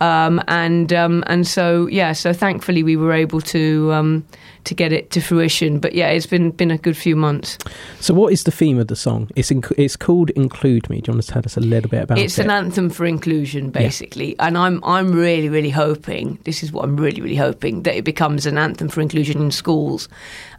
Um, 0.00 0.42
and 0.48 0.92
um, 0.92 1.24
and 1.26 1.46
so 1.46 1.86
yeah, 1.88 2.12
so 2.12 2.32
thankfully 2.32 2.82
we 2.82 2.96
were 2.96 3.12
able 3.12 3.40
to 3.42 3.92
um, 3.92 4.26
to 4.64 4.74
get 4.74 4.92
it 4.92 5.10
to 5.10 5.20
fruition. 5.20 5.78
But 5.78 5.94
yeah, 5.94 6.08
it's 6.08 6.26
been 6.26 6.50
been 6.50 6.70
a 6.70 6.78
good 6.78 6.96
few 6.96 7.16
months. 7.16 7.58
So, 8.00 8.14
what 8.14 8.32
is 8.32 8.44
the 8.44 8.50
theme 8.50 8.78
of 8.78 8.88
the 8.88 8.96
song? 8.96 9.30
It's 9.36 9.50
inc- 9.50 9.72
it's 9.76 9.96
called 9.96 10.30
"Include 10.30 10.88
Me." 10.90 11.00
Do 11.00 11.10
you 11.10 11.14
want 11.14 11.24
to 11.24 11.32
tell 11.32 11.42
us 11.44 11.56
a 11.56 11.60
little 11.60 11.90
bit 11.90 12.02
about 12.04 12.18
it's 12.18 12.38
it? 12.38 12.42
It's 12.42 12.44
an 12.46 12.50
anthem 12.50 12.90
for 12.90 13.06
inclusion, 13.06 13.70
basically, 13.70 14.36
and 14.38 14.56
I'm 14.56 14.82
I'm 14.84 15.12
really 15.12 15.48
really 15.48 15.70
hoping 15.70 16.38
this 16.44 16.62
is 16.62 16.72
what 16.72 16.84
I'm 16.84 16.96
really 16.96 17.20
really 17.20 17.36
hoping 17.36 17.82
that 17.82 17.96
it 17.96 18.04
becomes 18.04 18.46
an 18.46 18.58
anthem 18.58 18.88
for 18.88 19.00
inclusion 19.00 19.40
in 19.40 19.50
schools, 19.50 20.08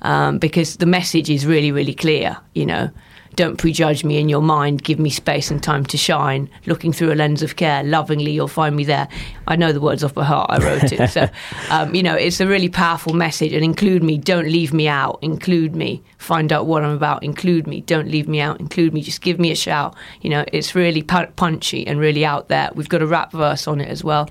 um, 0.01 0.37
because 0.37 0.77
the 0.77 0.85
message 0.85 1.29
is 1.29 1.45
really 1.45 1.71
really 1.71 1.93
clear. 1.93 2.37
You 2.53 2.65
know. 2.65 2.89
Don't 3.35 3.57
prejudge 3.57 4.03
me 4.03 4.17
in 4.19 4.27
your 4.29 4.41
mind. 4.41 4.83
Give 4.83 4.99
me 4.99 5.09
space 5.09 5.49
and 5.51 5.63
time 5.63 5.85
to 5.87 5.97
shine. 5.97 6.49
Looking 6.65 6.91
through 6.91 7.13
a 7.13 7.15
lens 7.15 7.41
of 7.41 7.55
care, 7.55 7.83
lovingly, 7.83 8.31
you'll 8.31 8.47
find 8.47 8.75
me 8.75 8.83
there. 8.83 9.07
I 9.47 9.55
know 9.55 9.71
the 9.71 9.79
words 9.81 10.03
off 10.03 10.13
by 10.13 10.23
heart. 10.25 10.49
I 10.51 10.57
wrote 10.57 10.91
it, 10.91 11.09
so 11.09 11.29
um, 11.69 11.95
you 11.95 12.03
know 12.03 12.13
it's 12.15 12.39
a 12.41 12.47
really 12.47 12.69
powerful 12.69 13.13
message. 13.13 13.53
And 13.53 13.63
include 13.63 14.03
me. 14.03 14.17
Don't 14.17 14.47
leave 14.47 14.73
me 14.73 14.87
out. 14.87 15.19
Include 15.21 15.75
me. 15.75 16.03
Find 16.17 16.51
out 16.51 16.65
what 16.67 16.83
I'm 16.83 16.91
about. 16.95 17.23
Include 17.23 17.67
me. 17.67 17.81
Don't 17.81 18.07
leave 18.09 18.27
me 18.27 18.39
out. 18.41 18.59
Include 18.59 18.93
me. 18.93 19.01
Just 19.01 19.21
give 19.21 19.39
me 19.39 19.51
a 19.51 19.55
shout. 19.55 19.95
You 20.21 20.29
know, 20.29 20.45
it's 20.51 20.75
really 20.75 21.01
pu- 21.01 21.27
punchy 21.35 21.87
and 21.87 21.99
really 21.99 22.25
out 22.25 22.49
there. 22.49 22.69
We've 22.75 22.89
got 22.89 23.01
a 23.01 23.07
rap 23.07 23.31
verse 23.31 23.67
on 23.67 23.79
it 23.81 23.87
as 23.87 24.03
well. 24.03 24.29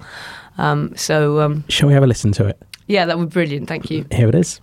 Um, 0.58 0.94
so 0.96 1.40
um, 1.40 1.64
Shall 1.68 1.88
we 1.88 1.94
have 1.94 2.02
a 2.02 2.06
listen 2.06 2.32
to 2.32 2.46
it? 2.46 2.62
yeah, 2.86 3.06
that 3.06 3.18
would 3.18 3.30
be 3.30 3.32
brilliant. 3.32 3.66
Thank 3.68 3.90
you. 3.90 4.04
Here 4.10 4.28
it 4.28 4.34
is. 4.34 4.60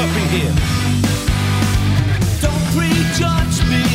Up 0.00 0.16
in 0.16 0.28
here. 0.28 0.54
Don't 2.40 2.64
prejudge 2.72 3.62
me 3.68 3.89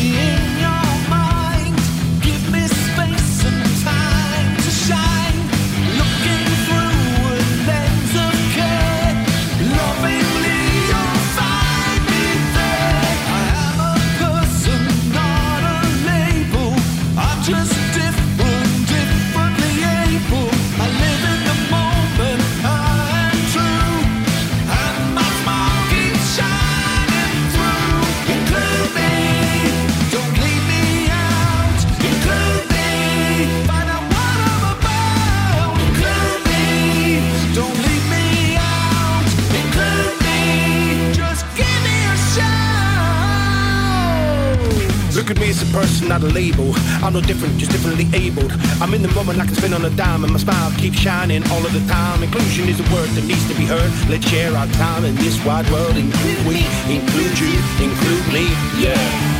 not 46.07 46.23
a 46.23 46.27
label. 46.27 46.73
I'm 47.03 47.13
no 47.13 47.21
different, 47.21 47.57
just 47.57 47.71
differently 47.71 48.07
abled. 48.13 48.51
I'm 48.81 48.93
in 48.93 49.01
the 49.01 49.09
moment, 49.09 49.37
like 49.37 49.47
I 49.47 49.51
can 49.51 49.55
spin 49.55 49.73
on 49.73 49.85
a 49.85 49.89
dime, 49.91 50.23
and 50.23 50.33
my 50.33 50.39
smile 50.39 50.71
keeps 50.77 50.97
shining 50.97 51.43
all 51.51 51.65
of 51.65 51.73
the 51.73 51.85
time. 51.91 52.23
Inclusion 52.23 52.69
is 52.69 52.79
a 52.79 52.87
word 52.93 53.09
that 53.09 53.25
needs 53.25 53.47
to 53.49 53.55
be 53.55 53.65
heard. 53.65 53.91
Let's 54.09 54.27
share 54.27 54.55
our 54.55 54.67
time 54.67 55.05
in 55.05 55.15
this 55.15 55.43
wide 55.45 55.69
world. 55.71 55.95
Include 55.97 56.45
we, 56.45 56.65
include 56.89 57.39
you, 57.39 57.53
include 57.81 58.25
me, 58.33 58.45
yeah. 58.81 59.34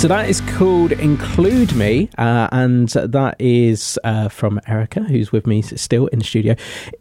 So 0.00 0.08
that 0.08 0.30
is 0.30 0.40
called 0.40 0.92
"Include 0.92 1.74
Me," 1.76 2.08
uh, 2.16 2.48
and 2.52 2.88
that 2.88 3.36
is 3.38 3.98
uh, 4.02 4.30
from 4.30 4.58
Erica, 4.66 5.00
who's 5.02 5.30
with 5.30 5.46
me 5.46 5.60
still 5.60 6.06
in 6.06 6.20
the 6.20 6.24
studio. 6.24 6.54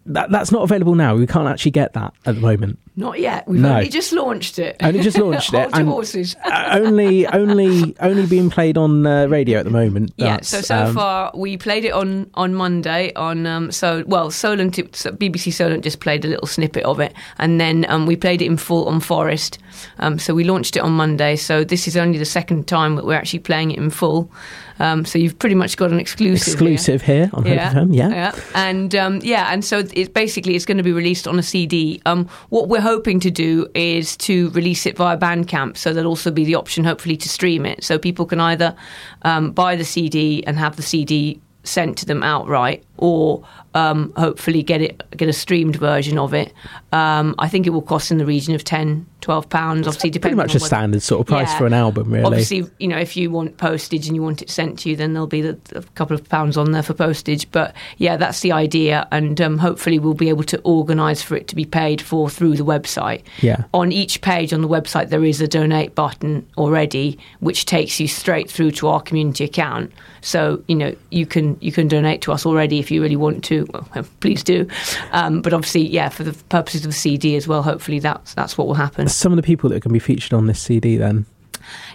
That, 0.06 0.32
that's 0.32 0.52
not 0.52 0.64
available 0.64 0.96
now. 0.96 1.16
We 1.16 1.26
can't 1.26 1.48
actually 1.48 1.72
get 1.72 1.94
that 1.94 2.14
at 2.26 2.36
the 2.36 2.42
moment. 2.42 2.78
Not 2.98 3.18
yet. 3.22 3.48
We've 3.48 3.62
No. 3.62 3.76
only 3.76 3.88
just 3.88 4.12
launched 4.12 4.60
it. 4.60 4.76
Only 4.82 5.00
just 5.00 5.18
launched 5.26 5.54
it, 5.54 5.60
Hold 5.62 5.72
your 5.72 5.80
and- 5.80 5.90
horses. 5.90 6.36
Uh, 6.50 6.80
only, 6.82 7.26
only, 7.28 7.96
only 8.02 8.26
being 8.26 8.50
played 8.50 8.76
on 8.78 9.06
uh, 9.06 9.28
radio 9.28 9.60
at 9.60 9.66
the 9.66 9.72
moment. 9.72 10.12
Yeah, 10.18 10.42
so 10.42 10.60
so 10.62 10.86
um, 10.88 10.94
far 10.96 11.32
we 11.36 11.58
played 11.58 11.86
it 11.86 11.94
on 11.94 12.30
on 12.34 12.54
Monday 12.56 13.14
on 13.16 13.46
um 13.46 13.72
so 13.72 14.04
well 14.08 14.32
Solent 14.32 14.76
BBC 14.76 15.54
Solent 15.54 15.84
just 15.84 16.00
played 16.00 16.26
a 16.26 16.28
little 16.28 16.48
snippet 16.48 16.84
of 16.86 17.00
it 17.00 17.14
and 17.38 17.62
then 17.62 17.86
um 17.88 18.08
we 18.08 18.16
played 18.16 18.42
it 18.42 18.46
in 18.46 18.58
full 18.58 18.88
on 18.90 19.00
Forest 19.00 19.60
um 20.00 20.18
so 20.18 20.34
we 20.34 20.44
launched 20.44 20.76
it 20.76 20.80
on 20.82 20.92
Monday 20.92 21.36
so 21.36 21.64
this 21.64 21.88
is 21.88 21.96
only 21.96 22.18
the 22.18 22.26
second 22.26 22.68
time 22.68 22.89
that 22.96 23.06
we're 23.06 23.16
actually 23.16 23.40
playing 23.40 23.72
it 23.72 23.78
in 23.78 23.90
full 23.90 24.32
um 24.80 25.06
so 25.06 25.18
you've 25.20 25.38
pretty 25.40 25.56
much 25.56 25.78
got 25.78 25.92
an 25.92 26.00
exclusive 26.00 26.60
here. 26.60 26.70
exclusive 26.74 27.02
here, 27.02 27.30
on 27.34 27.46
Hope 27.46 27.60
FM. 27.60 27.96
Yeah. 27.96 28.40
and 28.56 28.96
um, 28.96 29.20
yeah, 29.24 29.52
and 29.52 29.64
so 29.64 29.80
it's 29.94 30.10
basically 30.10 30.56
it's 30.56 30.66
going 30.66 30.78
to 30.78 30.84
be 30.84 30.92
released 30.92 31.28
on 31.28 31.38
a 31.40 31.44
CD. 31.44 32.02
Um, 32.06 32.28
what 32.50 32.70
we're 32.70 32.82
hoping 32.82 33.20
to 33.22 33.32
do 33.32 33.68
is 33.74 34.18
to 34.18 34.50
release 34.52 34.86
it 34.86 34.98
via 34.98 35.18
Bandcamp, 35.18 35.78
so 35.78 35.94
there'll 35.94 36.10
also 36.10 36.32
be 36.32 36.46
the 36.46 36.56
option, 36.56 36.84
hopefully, 36.84 37.18
to 37.18 37.30
stream 37.30 37.66
it, 37.66 37.84
so 37.84 37.98
people 37.98 38.26
can 38.26 38.40
either 38.40 38.76
um, 39.24 39.52
buy 39.52 39.76
the 39.76 39.86
CD 39.86 40.44
and 40.46 40.58
have 40.58 40.76
the 40.76 40.82
CD 40.82 41.40
sent 41.64 41.98
to 42.00 42.06
them 42.06 42.24
outright, 42.24 42.84
or 43.00 43.44
um, 43.74 44.14
hopefully 44.16 44.64
get 44.64 44.82
it 44.82 45.02
get 45.18 45.28
a 45.30 45.34
streamed 45.34 45.76
version 45.76 46.18
of 46.18 46.34
it. 46.34 46.54
Um, 46.92 47.36
I 47.40 47.48
think 47.48 47.68
it 47.68 47.72
will 47.72 47.82
cost 47.82 48.12
in 48.12 48.18
the 48.18 48.26
region 48.26 48.54
of 48.56 48.64
10 48.64 49.06
12 49.22 49.50
pounds. 49.50 49.86
Obviously, 49.88 50.12
Pretty 50.12 50.36
much 50.36 50.56
a 50.56 50.60
standard 50.60 51.02
sort 51.02 51.22
of 51.22 51.28
price 51.28 51.50
Yeah. 51.50 51.58
for 51.58 51.66
an 51.68 51.74
album, 51.74 52.10
really. 52.12 52.24
Obviously, 52.26 52.66
you 52.80 52.88
know, 52.88 52.98
if 52.98 53.18
you 53.18 53.30
want 53.30 53.58
postage 53.58 54.08
and 54.08 54.16
you 54.16 54.24
want 54.24 54.42
it 54.42 54.50
sent 54.50 54.80
to 54.80 54.90
you, 54.90 54.96
then 54.96 55.14
there'll 55.14 55.28
be 55.28 55.42
the, 55.42 55.58
a 55.76 55.82
couple 55.96 56.16
of 56.16 56.28
pounds 56.30 56.58
on 56.58 56.72
there 56.72 56.82
for 56.84 56.94
postage. 56.94 57.50
But 57.52 57.76
yeah, 57.98 58.16
that's 58.18 58.40
the 58.40 58.52
idea, 58.54 59.08
and 59.12 59.40
um, 59.42 59.58
hopefully 59.58 60.00
we'll 60.00 60.14
be 60.14 60.30
able 60.30 60.46
to 60.46 60.60
organise 60.62 61.22
for 61.22 61.36
it 61.36 61.48
to 61.50 61.56
be 61.56 61.66
paid 61.66 62.02
for 62.02 62.30
through 62.30 62.56
the 62.56 62.64
website. 62.66 63.22
Yeah. 63.42 63.64
On 63.74 63.92
each 63.92 64.22
page 64.22 64.54
on 64.54 64.62
the 64.62 64.68
website, 64.70 65.10
there 65.10 65.26
is 65.26 65.42
a 65.42 65.48
donate 65.48 65.96
button 65.96 66.48
already, 66.58 67.20
which 67.40 67.66
takes 67.66 68.00
you 68.00 68.08
straight 68.08 68.50
through 68.50 68.72
to 68.72 68.88
our 68.88 69.02
community 69.02 69.44
account. 69.44 69.92
So 70.22 70.64
you 70.68 70.76
know 70.76 70.96
you 71.12 71.26
can 71.26 71.58
you 71.62 71.72
can 71.72 71.88
donate 71.88 72.22
to 72.22 72.32
us 72.32 72.46
already 72.46 72.80
if 72.80 72.89
you 72.92 73.02
really 73.02 73.16
want 73.16 73.44
to. 73.46 73.68
Well, 73.72 73.88
please 74.20 74.44
do. 74.44 74.68
Um, 75.12 75.42
but 75.42 75.54
obviously, 75.54 75.88
yeah, 75.88 76.10
for 76.10 76.24
the 76.24 76.34
purposes 76.50 76.86
of 76.86 76.92
the 76.92 76.98
CD 76.98 77.36
as 77.36 77.48
well. 77.48 77.64
Hopefully, 77.64 78.00
that's 78.00 78.34
that's 78.34 78.58
what 78.58 78.68
will 78.68 78.76
happen. 78.76 79.08
Some 79.08 79.32
of 79.32 79.38
the 79.38 79.44
people 79.44 79.70
that 79.70 79.82
can 79.82 79.94
be 79.94 80.00
featured 80.00 80.34
on 80.34 80.48
this 80.48 80.60
CD, 80.62 80.98
then. 80.98 81.26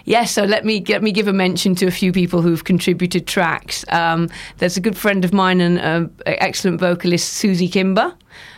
Yes, 0.05 0.31
so 0.31 0.43
let 0.43 0.65
me 0.65 0.83
let 0.87 1.01
me 1.01 1.11
give 1.11 1.27
a 1.27 1.33
mention 1.33 1.75
to 1.75 1.87
a 1.87 1.91
few 1.91 2.11
people 2.11 2.41
who've 2.41 2.63
contributed 2.63 3.27
tracks. 3.27 3.83
Um, 3.89 4.29
there's 4.57 4.77
a 4.77 4.81
good 4.81 4.97
friend 4.97 5.25
of 5.25 5.33
mine 5.33 5.61
and 5.61 5.79
uh, 5.79 6.07
excellent 6.25 6.79
vocalist 6.79 7.33
Susie 7.33 7.67
Kimber, 7.67 8.13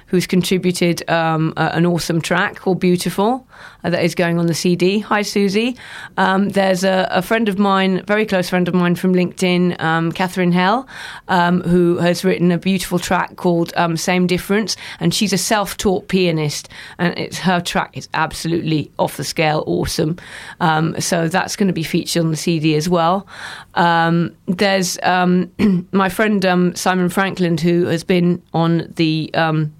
who's 0.08 0.26
contributed 0.26 1.08
um, 1.10 1.54
an 1.58 1.86
awesome 1.86 2.22
track 2.22 2.56
called 2.56 2.80
"Beautiful" 2.80 3.48
uh, 3.84 3.90
that 3.90 4.04
is 4.04 4.16
going 4.16 4.40
on 4.40 4.48
the 4.48 4.54
CD. 4.54 5.00
Hi, 5.00 5.22
Susie. 5.22 5.78
Um, 6.18 6.50
there's 6.50 6.84
a, 6.84 7.08
a 7.12 7.22
friend 7.22 7.48
of 7.50 7.60
mine, 7.60 8.04
very 8.06 8.26
close 8.26 8.50
friend 8.50 8.68
of 8.68 8.74
mine 8.74 8.96
from 8.96 9.14
LinkedIn, 9.14 9.80
um, 9.82 10.12
Catherine 10.12 10.52
Hell, 10.52 10.88
um, 11.28 11.62
who 11.62 11.98
has 11.98 12.24
written 12.24 12.52
a 12.52 12.58
beautiful 12.58 13.00
track 13.00 13.36
called 13.36 13.74
um, 13.76 13.98
"Same 13.98 14.28
Difference," 14.28 14.76
and 15.00 15.14
she's 15.14 15.34
a 15.34 15.38
self-taught 15.38 16.08
pianist, 16.08 16.70
and 16.98 17.18
it's 17.18 17.40
her 17.40 17.60
track 17.60 17.98
is 17.98 18.08
absolutely 18.14 18.92
off 18.98 19.18
the 19.18 19.24
scale, 19.24 19.64
awesome. 19.68 20.18
Um, 20.60 21.00
so 21.00 21.28
that's 21.28 21.56
going 21.56 21.68
to 21.68 21.74
be 21.74 21.84
featured 21.84 22.24
on 22.24 22.32
the 22.32 22.38
CD 22.38 22.76
as 22.76 22.90
well. 22.90 23.28
There's 23.76 24.98
my 25.92 26.10
friend 26.10 26.78
Simon 26.78 27.10
Franklin, 27.10 27.58
who 27.58 27.86
has 27.86 28.04
been 28.04 28.42
on 28.54 28.92
the 28.96 29.30
um, 29.34 29.74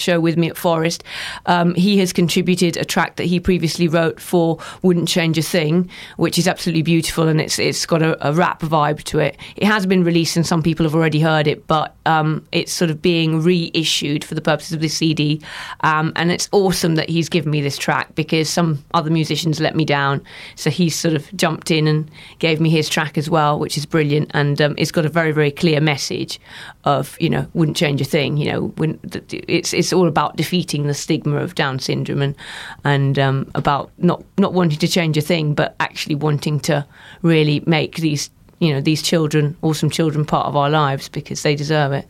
show 0.00 0.20
with 0.20 0.36
me 0.36 0.48
at 0.48 0.56
Forest. 0.56 1.04
Um, 1.46 1.74
he 1.74 1.98
has 1.98 2.12
contributed 2.12 2.76
a 2.76 2.84
track 2.84 3.16
that 3.16 3.24
he 3.24 3.40
previously 3.40 3.88
wrote 3.88 4.20
for 4.20 4.58
"Wouldn't 4.82 5.08
Change 5.08 5.38
a 5.38 5.42
Thing," 5.42 5.90
which 6.16 6.38
is 6.38 6.48
absolutely 6.48 6.82
beautiful 6.82 7.28
and 7.28 7.40
it's 7.40 7.58
it's 7.58 7.86
got 7.86 8.02
a, 8.02 8.28
a 8.28 8.32
rap 8.32 8.60
vibe 8.60 9.02
to 9.04 9.18
it. 9.18 9.36
It 9.56 9.64
has 9.64 9.86
been 9.86 10.04
released 10.04 10.36
and 10.36 10.46
some 10.46 10.62
people 10.62 10.84
have 10.84 10.94
already 10.94 11.20
heard 11.20 11.46
it, 11.46 11.66
but 11.66 11.94
um, 12.06 12.46
it's 12.52 12.72
sort 12.72 12.90
of 12.90 13.02
being 13.02 13.42
reissued 13.42 14.24
for 14.24 14.34
the 14.34 14.40
purposes 14.40 14.72
of 14.72 14.80
this 14.80 14.94
CD. 14.94 15.40
Um, 15.80 16.12
and 16.16 16.30
it's 16.30 16.48
awesome 16.52 16.94
that 16.96 17.08
he's 17.08 17.28
given 17.28 17.50
me 17.50 17.60
this 17.60 17.78
track 17.78 18.14
because 18.14 18.48
some 18.48 18.84
other 18.94 19.10
musicians 19.10 19.60
let 19.60 19.76
me 19.76 19.84
down, 19.84 20.22
so 20.56 20.70
he's 20.70 20.94
sort 20.94 21.14
of 21.14 21.34
jumped 21.36 21.70
in 21.70 21.86
and 21.86 22.10
gave 22.38 22.60
me 22.60 22.70
his 22.70 22.88
track 22.88 23.18
as 23.18 23.28
well, 23.28 23.58
which 23.58 23.76
is 23.76 23.86
brilliant. 23.86 24.30
And 24.34 24.60
um, 24.60 24.74
it's 24.78 24.92
got 24.92 25.04
a 25.04 25.08
very 25.08 25.32
very 25.32 25.50
clear 25.50 25.80
message 25.80 26.40
of 26.84 27.16
you 27.20 27.30
know 27.30 27.46
wouldn't 27.54 27.76
change 27.76 28.00
a 28.00 28.04
thing. 28.04 28.36
You 28.36 28.52
know 28.52 28.60
when 28.76 28.98
it's 29.30 29.72
it's 29.72 29.87
all 29.92 30.08
about 30.08 30.36
defeating 30.36 30.86
the 30.86 30.94
stigma 30.94 31.36
of 31.36 31.54
Down 31.54 31.78
syndrome 31.78 32.22
and 32.22 32.34
and 32.84 33.18
um, 33.18 33.50
about 33.54 33.90
not 33.98 34.22
not 34.38 34.52
wanting 34.52 34.78
to 34.78 34.88
change 34.88 35.16
a 35.16 35.20
thing, 35.22 35.54
but 35.54 35.74
actually 35.80 36.14
wanting 36.14 36.60
to 36.60 36.86
really 37.22 37.62
make 37.66 37.96
these 37.96 38.30
you 38.58 38.72
know 38.72 38.80
these 38.80 39.02
children, 39.02 39.56
awesome 39.62 39.90
children, 39.90 40.24
part 40.24 40.46
of 40.46 40.56
our 40.56 40.70
lives 40.70 41.08
because 41.08 41.42
they 41.42 41.54
deserve 41.54 41.92
it. 41.92 42.08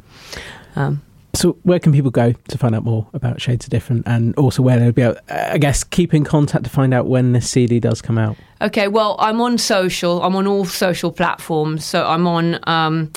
Um, 0.76 1.02
So, 1.34 1.56
where 1.62 1.78
can 1.78 1.92
people 1.92 2.10
go 2.10 2.32
to 2.32 2.58
find 2.58 2.74
out 2.74 2.84
more 2.84 3.06
about 3.12 3.40
Shades 3.40 3.66
of 3.66 3.70
Different, 3.70 4.06
and 4.06 4.34
also 4.36 4.62
where 4.62 4.78
they'll 4.78 4.92
be 4.92 5.02
able, 5.02 5.18
I 5.28 5.58
guess, 5.58 5.84
keep 5.84 6.14
in 6.14 6.24
contact 6.24 6.64
to 6.64 6.70
find 6.70 6.92
out 6.94 7.06
when 7.06 7.32
this 7.32 7.48
CD 7.48 7.80
does 7.80 8.02
come 8.02 8.18
out? 8.18 8.36
Okay, 8.60 8.88
well, 8.88 9.14
I'm 9.18 9.40
on 9.40 9.58
social. 9.58 10.22
I'm 10.22 10.34
on 10.34 10.46
all 10.46 10.64
social 10.64 11.12
platforms. 11.12 11.84
So 11.84 12.06
I'm 12.06 12.26
on 12.26 12.58
um, 12.64 13.12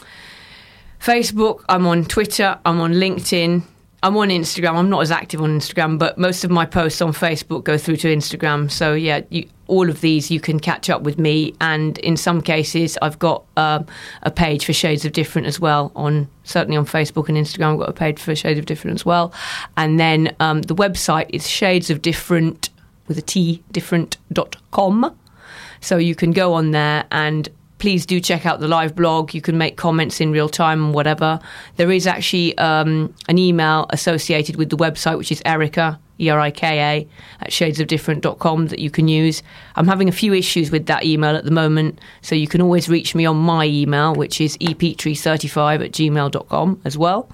Facebook, 1.01 1.63
I'm 1.67 1.87
on 1.87 2.05
Twitter, 2.05 2.59
I'm 2.63 2.79
on 2.79 2.93
LinkedIn, 2.93 3.63
I'm 4.03 4.17
on 4.17 4.29
Instagram. 4.29 4.75
I'm 4.75 4.89
not 4.89 5.01
as 5.01 5.11
active 5.11 5.41
on 5.41 5.59
Instagram, 5.59 5.99
but 5.99 6.17
most 6.17 6.43
of 6.43 6.49
my 6.49 6.65
posts 6.65 7.01
on 7.01 7.13
Facebook 7.13 7.63
go 7.63 7.77
through 7.77 7.97
to 7.97 8.07
Instagram. 8.07 8.71
So 8.71 8.95
yeah, 8.95 9.21
you, 9.29 9.47
all 9.67 9.89
of 9.89 10.01
these 10.01 10.31
you 10.31 10.39
can 10.39 10.59
catch 10.59 10.89
up 10.89 11.03
with 11.03 11.19
me, 11.19 11.53
and 11.61 11.99
in 11.99 12.17
some 12.17 12.41
cases 12.41 12.97
I've 13.01 13.19
got 13.19 13.43
um, 13.57 13.85
a 14.23 14.31
page 14.31 14.65
for 14.65 14.73
Shades 14.73 15.05
of 15.05 15.13
Different 15.13 15.47
as 15.47 15.59
well. 15.59 15.91
On 15.95 16.27
certainly 16.43 16.77
on 16.77 16.85
Facebook 16.85 17.29
and 17.29 17.37
Instagram, 17.37 17.73
I've 17.73 17.79
got 17.79 17.89
a 17.89 17.93
page 17.93 18.19
for 18.19 18.35
Shades 18.35 18.57
of 18.57 18.65
Different 18.65 18.95
as 18.95 19.05
well, 19.05 19.31
and 19.77 19.99
then 19.99 20.35
um, 20.39 20.63
the 20.63 20.75
website 20.75 21.29
is 21.29 21.47
Shades 21.47 21.91
of 21.91 22.01
Different 22.01 22.69
with 23.07 23.19
a 23.19 23.21
T 23.21 23.63
different.com. 23.71 25.15
So 25.79 25.97
you 25.97 26.15
can 26.15 26.31
go 26.31 26.53
on 26.53 26.71
there 26.71 27.05
and 27.11 27.49
please 27.81 28.05
do 28.05 28.21
check 28.21 28.45
out 28.45 28.59
the 28.59 28.67
live 28.67 28.95
blog. 28.95 29.33
You 29.33 29.41
can 29.41 29.57
make 29.57 29.75
comments 29.75 30.21
in 30.21 30.31
real 30.31 30.47
time 30.47 30.85
and 30.85 30.93
whatever. 30.93 31.39
There 31.77 31.91
is 31.91 32.05
actually 32.05 32.55
um, 32.59 33.13
an 33.27 33.39
email 33.39 33.87
associated 33.89 34.55
with 34.55 34.69
the 34.69 34.77
website, 34.77 35.17
which 35.17 35.31
is 35.31 35.41
Erica, 35.45 35.99
E 36.19 36.29
R 36.29 36.39
I 36.39 36.51
K 36.51 36.79
A, 36.79 37.07
at 37.41 37.49
shadesofdifferent.com 37.49 38.67
that 38.67 38.77
you 38.77 38.91
can 38.91 39.07
use. 39.07 39.41
I'm 39.75 39.87
having 39.87 40.07
a 40.07 40.11
few 40.11 40.31
issues 40.31 40.69
with 40.69 40.85
that 40.85 41.03
email 41.03 41.35
at 41.35 41.43
the 41.43 41.51
moment, 41.51 41.97
so 42.21 42.35
you 42.35 42.47
can 42.47 42.61
always 42.61 42.87
reach 42.87 43.15
me 43.15 43.25
on 43.25 43.37
my 43.37 43.65
email, 43.65 44.13
which 44.13 44.39
is 44.39 44.57
epetrie35 44.59 45.83
at 45.83 45.91
gmail.com 45.91 46.81
as 46.85 46.99
well. 46.99 47.29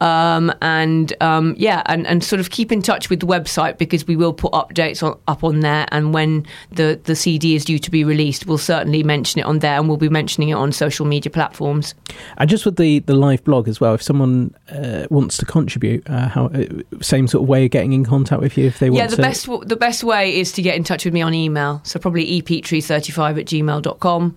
Um, 0.00 0.52
and 0.62 1.12
um, 1.20 1.54
yeah, 1.58 1.82
and, 1.86 2.06
and 2.06 2.22
sort 2.22 2.40
of 2.40 2.50
keep 2.50 2.70
in 2.70 2.82
touch 2.82 3.10
with 3.10 3.20
the 3.20 3.26
website 3.26 3.78
because 3.78 4.06
we 4.06 4.16
will 4.16 4.32
put 4.32 4.52
updates 4.52 5.02
on, 5.02 5.18
up 5.26 5.42
on 5.42 5.60
there. 5.60 5.86
And 5.90 6.14
when 6.14 6.46
the, 6.70 7.00
the 7.04 7.16
CD 7.16 7.54
is 7.54 7.64
due 7.64 7.78
to 7.78 7.90
be 7.90 8.04
released, 8.04 8.46
we'll 8.46 8.58
certainly 8.58 9.02
mention 9.02 9.40
it 9.40 9.46
on 9.46 9.58
there 9.58 9.78
and 9.78 9.88
we'll 9.88 9.96
be 9.96 10.08
mentioning 10.08 10.50
it 10.50 10.54
on 10.54 10.70
social 10.72 11.04
media 11.04 11.30
platforms. 11.30 11.94
And 12.36 12.48
just 12.48 12.64
with 12.64 12.76
the, 12.76 13.00
the 13.00 13.14
live 13.14 13.42
blog 13.44 13.68
as 13.68 13.80
well, 13.80 13.94
if 13.94 14.02
someone 14.02 14.54
uh, 14.70 15.06
wants 15.10 15.36
to 15.38 15.46
contribute, 15.46 16.08
uh, 16.08 16.28
how 16.28 16.46
uh, 16.46 16.64
same 17.00 17.26
sort 17.26 17.42
of 17.42 17.48
way 17.48 17.64
of 17.64 17.70
getting 17.70 17.92
in 17.92 18.04
contact 18.04 18.40
with 18.40 18.56
you 18.56 18.66
if 18.66 18.78
they 18.78 18.90
want 18.90 18.98
to. 18.98 19.02
Yeah, 19.04 19.06
the 19.08 19.16
to. 19.16 19.22
best 19.22 19.46
w- 19.46 19.64
the 19.64 19.76
best 19.76 20.04
way 20.04 20.38
is 20.38 20.52
to 20.52 20.62
get 20.62 20.76
in 20.76 20.84
touch 20.84 21.04
with 21.04 21.14
me 21.14 21.22
on 21.22 21.34
email. 21.34 21.80
So 21.84 21.98
probably 21.98 22.40
epetrie35 22.40 23.40
at 23.40 23.46
gmail.com 23.46 24.36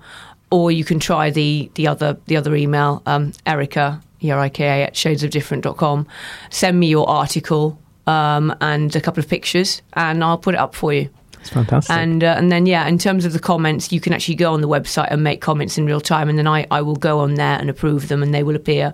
or 0.51 0.71
you 0.71 0.83
can 0.83 0.99
try 0.99 1.29
the, 1.29 1.71
the 1.75 1.87
other 1.87 2.17
the 2.25 2.37
other 2.37 2.55
email, 2.55 3.01
um, 3.05 3.31
Erica, 3.45 4.01
E-R-I-K-A, 4.21 4.83
at 4.83 4.93
shadesofdifferent.com. 4.93 6.07
Send 6.49 6.79
me 6.79 6.87
your 6.87 7.09
article 7.09 7.79
um, 8.07 8.55
and 8.61 8.95
a 8.95 9.01
couple 9.01 9.21
of 9.21 9.29
pictures 9.29 9.81
and 9.93 10.23
I'll 10.23 10.37
put 10.37 10.55
it 10.55 10.59
up 10.59 10.75
for 10.75 10.93
you. 10.93 11.09
It's 11.41 11.49
fantastic. 11.49 11.95
And 11.95 12.23
uh, 12.23 12.35
and 12.37 12.51
then 12.51 12.65
yeah, 12.67 12.87
in 12.87 12.97
terms 12.97 13.25
of 13.25 13.33
the 13.33 13.39
comments, 13.39 13.91
you 13.91 13.99
can 13.99 14.13
actually 14.13 14.35
go 14.35 14.53
on 14.53 14.61
the 14.61 14.67
website 14.67 15.07
and 15.09 15.23
make 15.23 15.41
comments 15.41 15.77
in 15.77 15.85
real 15.87 15.99
time, 15.99 16.29
and 16.29 16.37
then 16.37 16.47
I, 16.47 16.67
I 16.69 16.81
will 16.81 16.95
go 16.95 17.19
on 17.19 17.33
there 17.33 17.57
and 17.59 17.69
approve 17.69 18.09
them, 18.09 18.21
and 18.21 18.31
they 18.31 18.43
will 18.43 18.55
appear 18.55 18.93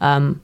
um, 0.00 0.40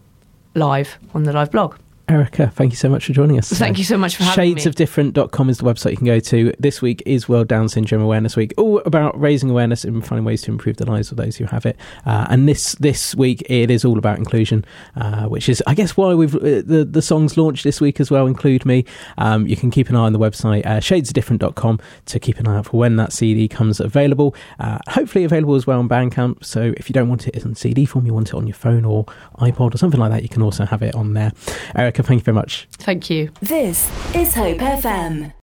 live 0.55 0.99
on 1.14 1.23
the 1.23 1.33
live 1.33 1.53
blog. 1.53 1.77
Erica, 2.07 2.49
thank 2.51 2.71
you 2.71 2.77
so 2.77 2.90
much 2.90 3.07
for 3.07 3.14
joining 3.14 3.38
us. 3.38 3.49
Thank 3.49 3.79
you 3.79 3.85
so 3.85 3.97
much 3.97 4.17
for 4.17 4.25
having 4.25 4.55
me. 4.55 4.61
Shadesofdifferent.com 4.61 5.49
is 5.49 5.57
the 5.57 5.64
website 5.64 5.93
you 5.93 5.97
can 5.97 6.07
go 6.07 6.21
to. 6.21 6.53
This 6.59 6.83
week 6.83 7.03
is 7.07 7.31
World 7.31 7.49
Down 7.49 7.67
Syndrome 7.71 8.03
Awareness 8.03 8.37
Week, 8.37 8.53
all 8.59 8.81
about 8.81 9.19
raising 9.19 9.49
awareness 9.49 9.85
and 9.85 10.07
finding 10.07 10.25
ways 10.25 10.43
to 10.43 10.51
improve 10.51 10.77
the 10.77 10.85
lives 10.85 11.11
of 11.11 11.17
those 11.17 11.37
who 11.37 11.47
have 11.47 11.64
it. 11.64 11.79
Uh, 12.05 12.27
and 12.29 12.47
this 12.47 12.75
this 12.75 13.14
week 13.14 13.43
it 13.49 13.71
is 13.71 13.87
all 13.87 13.97
about 13.97 14.19
inclusion, 14.19 14.67
uh, 14.97 15.25
which 15.29 15.49
is, 15.49 15.62
I 15.67 15.75
guess, 15.75 15.97
why 15.97 16.12
we've 16.12 16.35
uh, 16.35 16.61
the 16.67 16.87
the 16.88 17.01
songs 17.01 17.38
launched 17.38 17.64
this 17.64 17.81
week 17.81 17.99
as 18.01 18.11
well. 18.11 18.27
Include 18.27 18.67
me. 18.67 18.85
Um, 19.17 19.47
you 19.47 19.57
can 19.57 19.71
keep 19.71 19.88
an 19.88 19.97
eye 19.97 20.01
on 20.01 20.12
the 20.12 20.19
website 20.19 20.67
uh, 20.67 20.81
shadesofdifferent.com 20.81 21.81
to 22.05 22.21
keep 22.21 22.38
an 22.38 22.47
eye 22.47 22.59
out 22.59 22.67
for 22.67 22.77
when 22.77 22.97
that 22.97 23.14
CD 23.14 23.49
comes 23.49 23.81
available. 23.81 24.35
Uh, 24.61 24.79
hopefully 24.88 25.25
available 25.25 25.55
as 25.55 25.67
well 25.67 25.79
on 25.79 25.88
Bandcamp. 25.88 26.45
So 26.45 26.75
if 26.77 26.90
you 26.90 26.93
don't 26.93 27.09
want 27.09 27.29
it 27.29 27.37
in 27.43 27.55
CD 27.55 27.87
form, 27.87 28.05
you 28.05 28.12
want 28.12 28.29
it 28.29 28.35
on 28.35 28.47
your 28.47 28.55
phone 28.55 28.85
or 28.85 29.07
iPod 29.38 29.75
or 29.75 29.79
something 29.79 30.01
like 30.01 30.11
that, 30.11 30.23
you 30.23 30.29
can 30.29 30.43
also 30.43 30.67
have 30.67 30.83
it 30.83 30.95
on 30.95 31.14
there. 31.14 31.33
Erica, 31.75 31.93
thank 32.02 32.20
you 32.20 32.24
very 32.24 32.35
much. 32.35 32.66
Thank 32.72 33.11
you. 33.11 33.30
This 33.40 33.90
is 34.14 34.35
Hope 34.35 34.59
FM. 34.59 35.33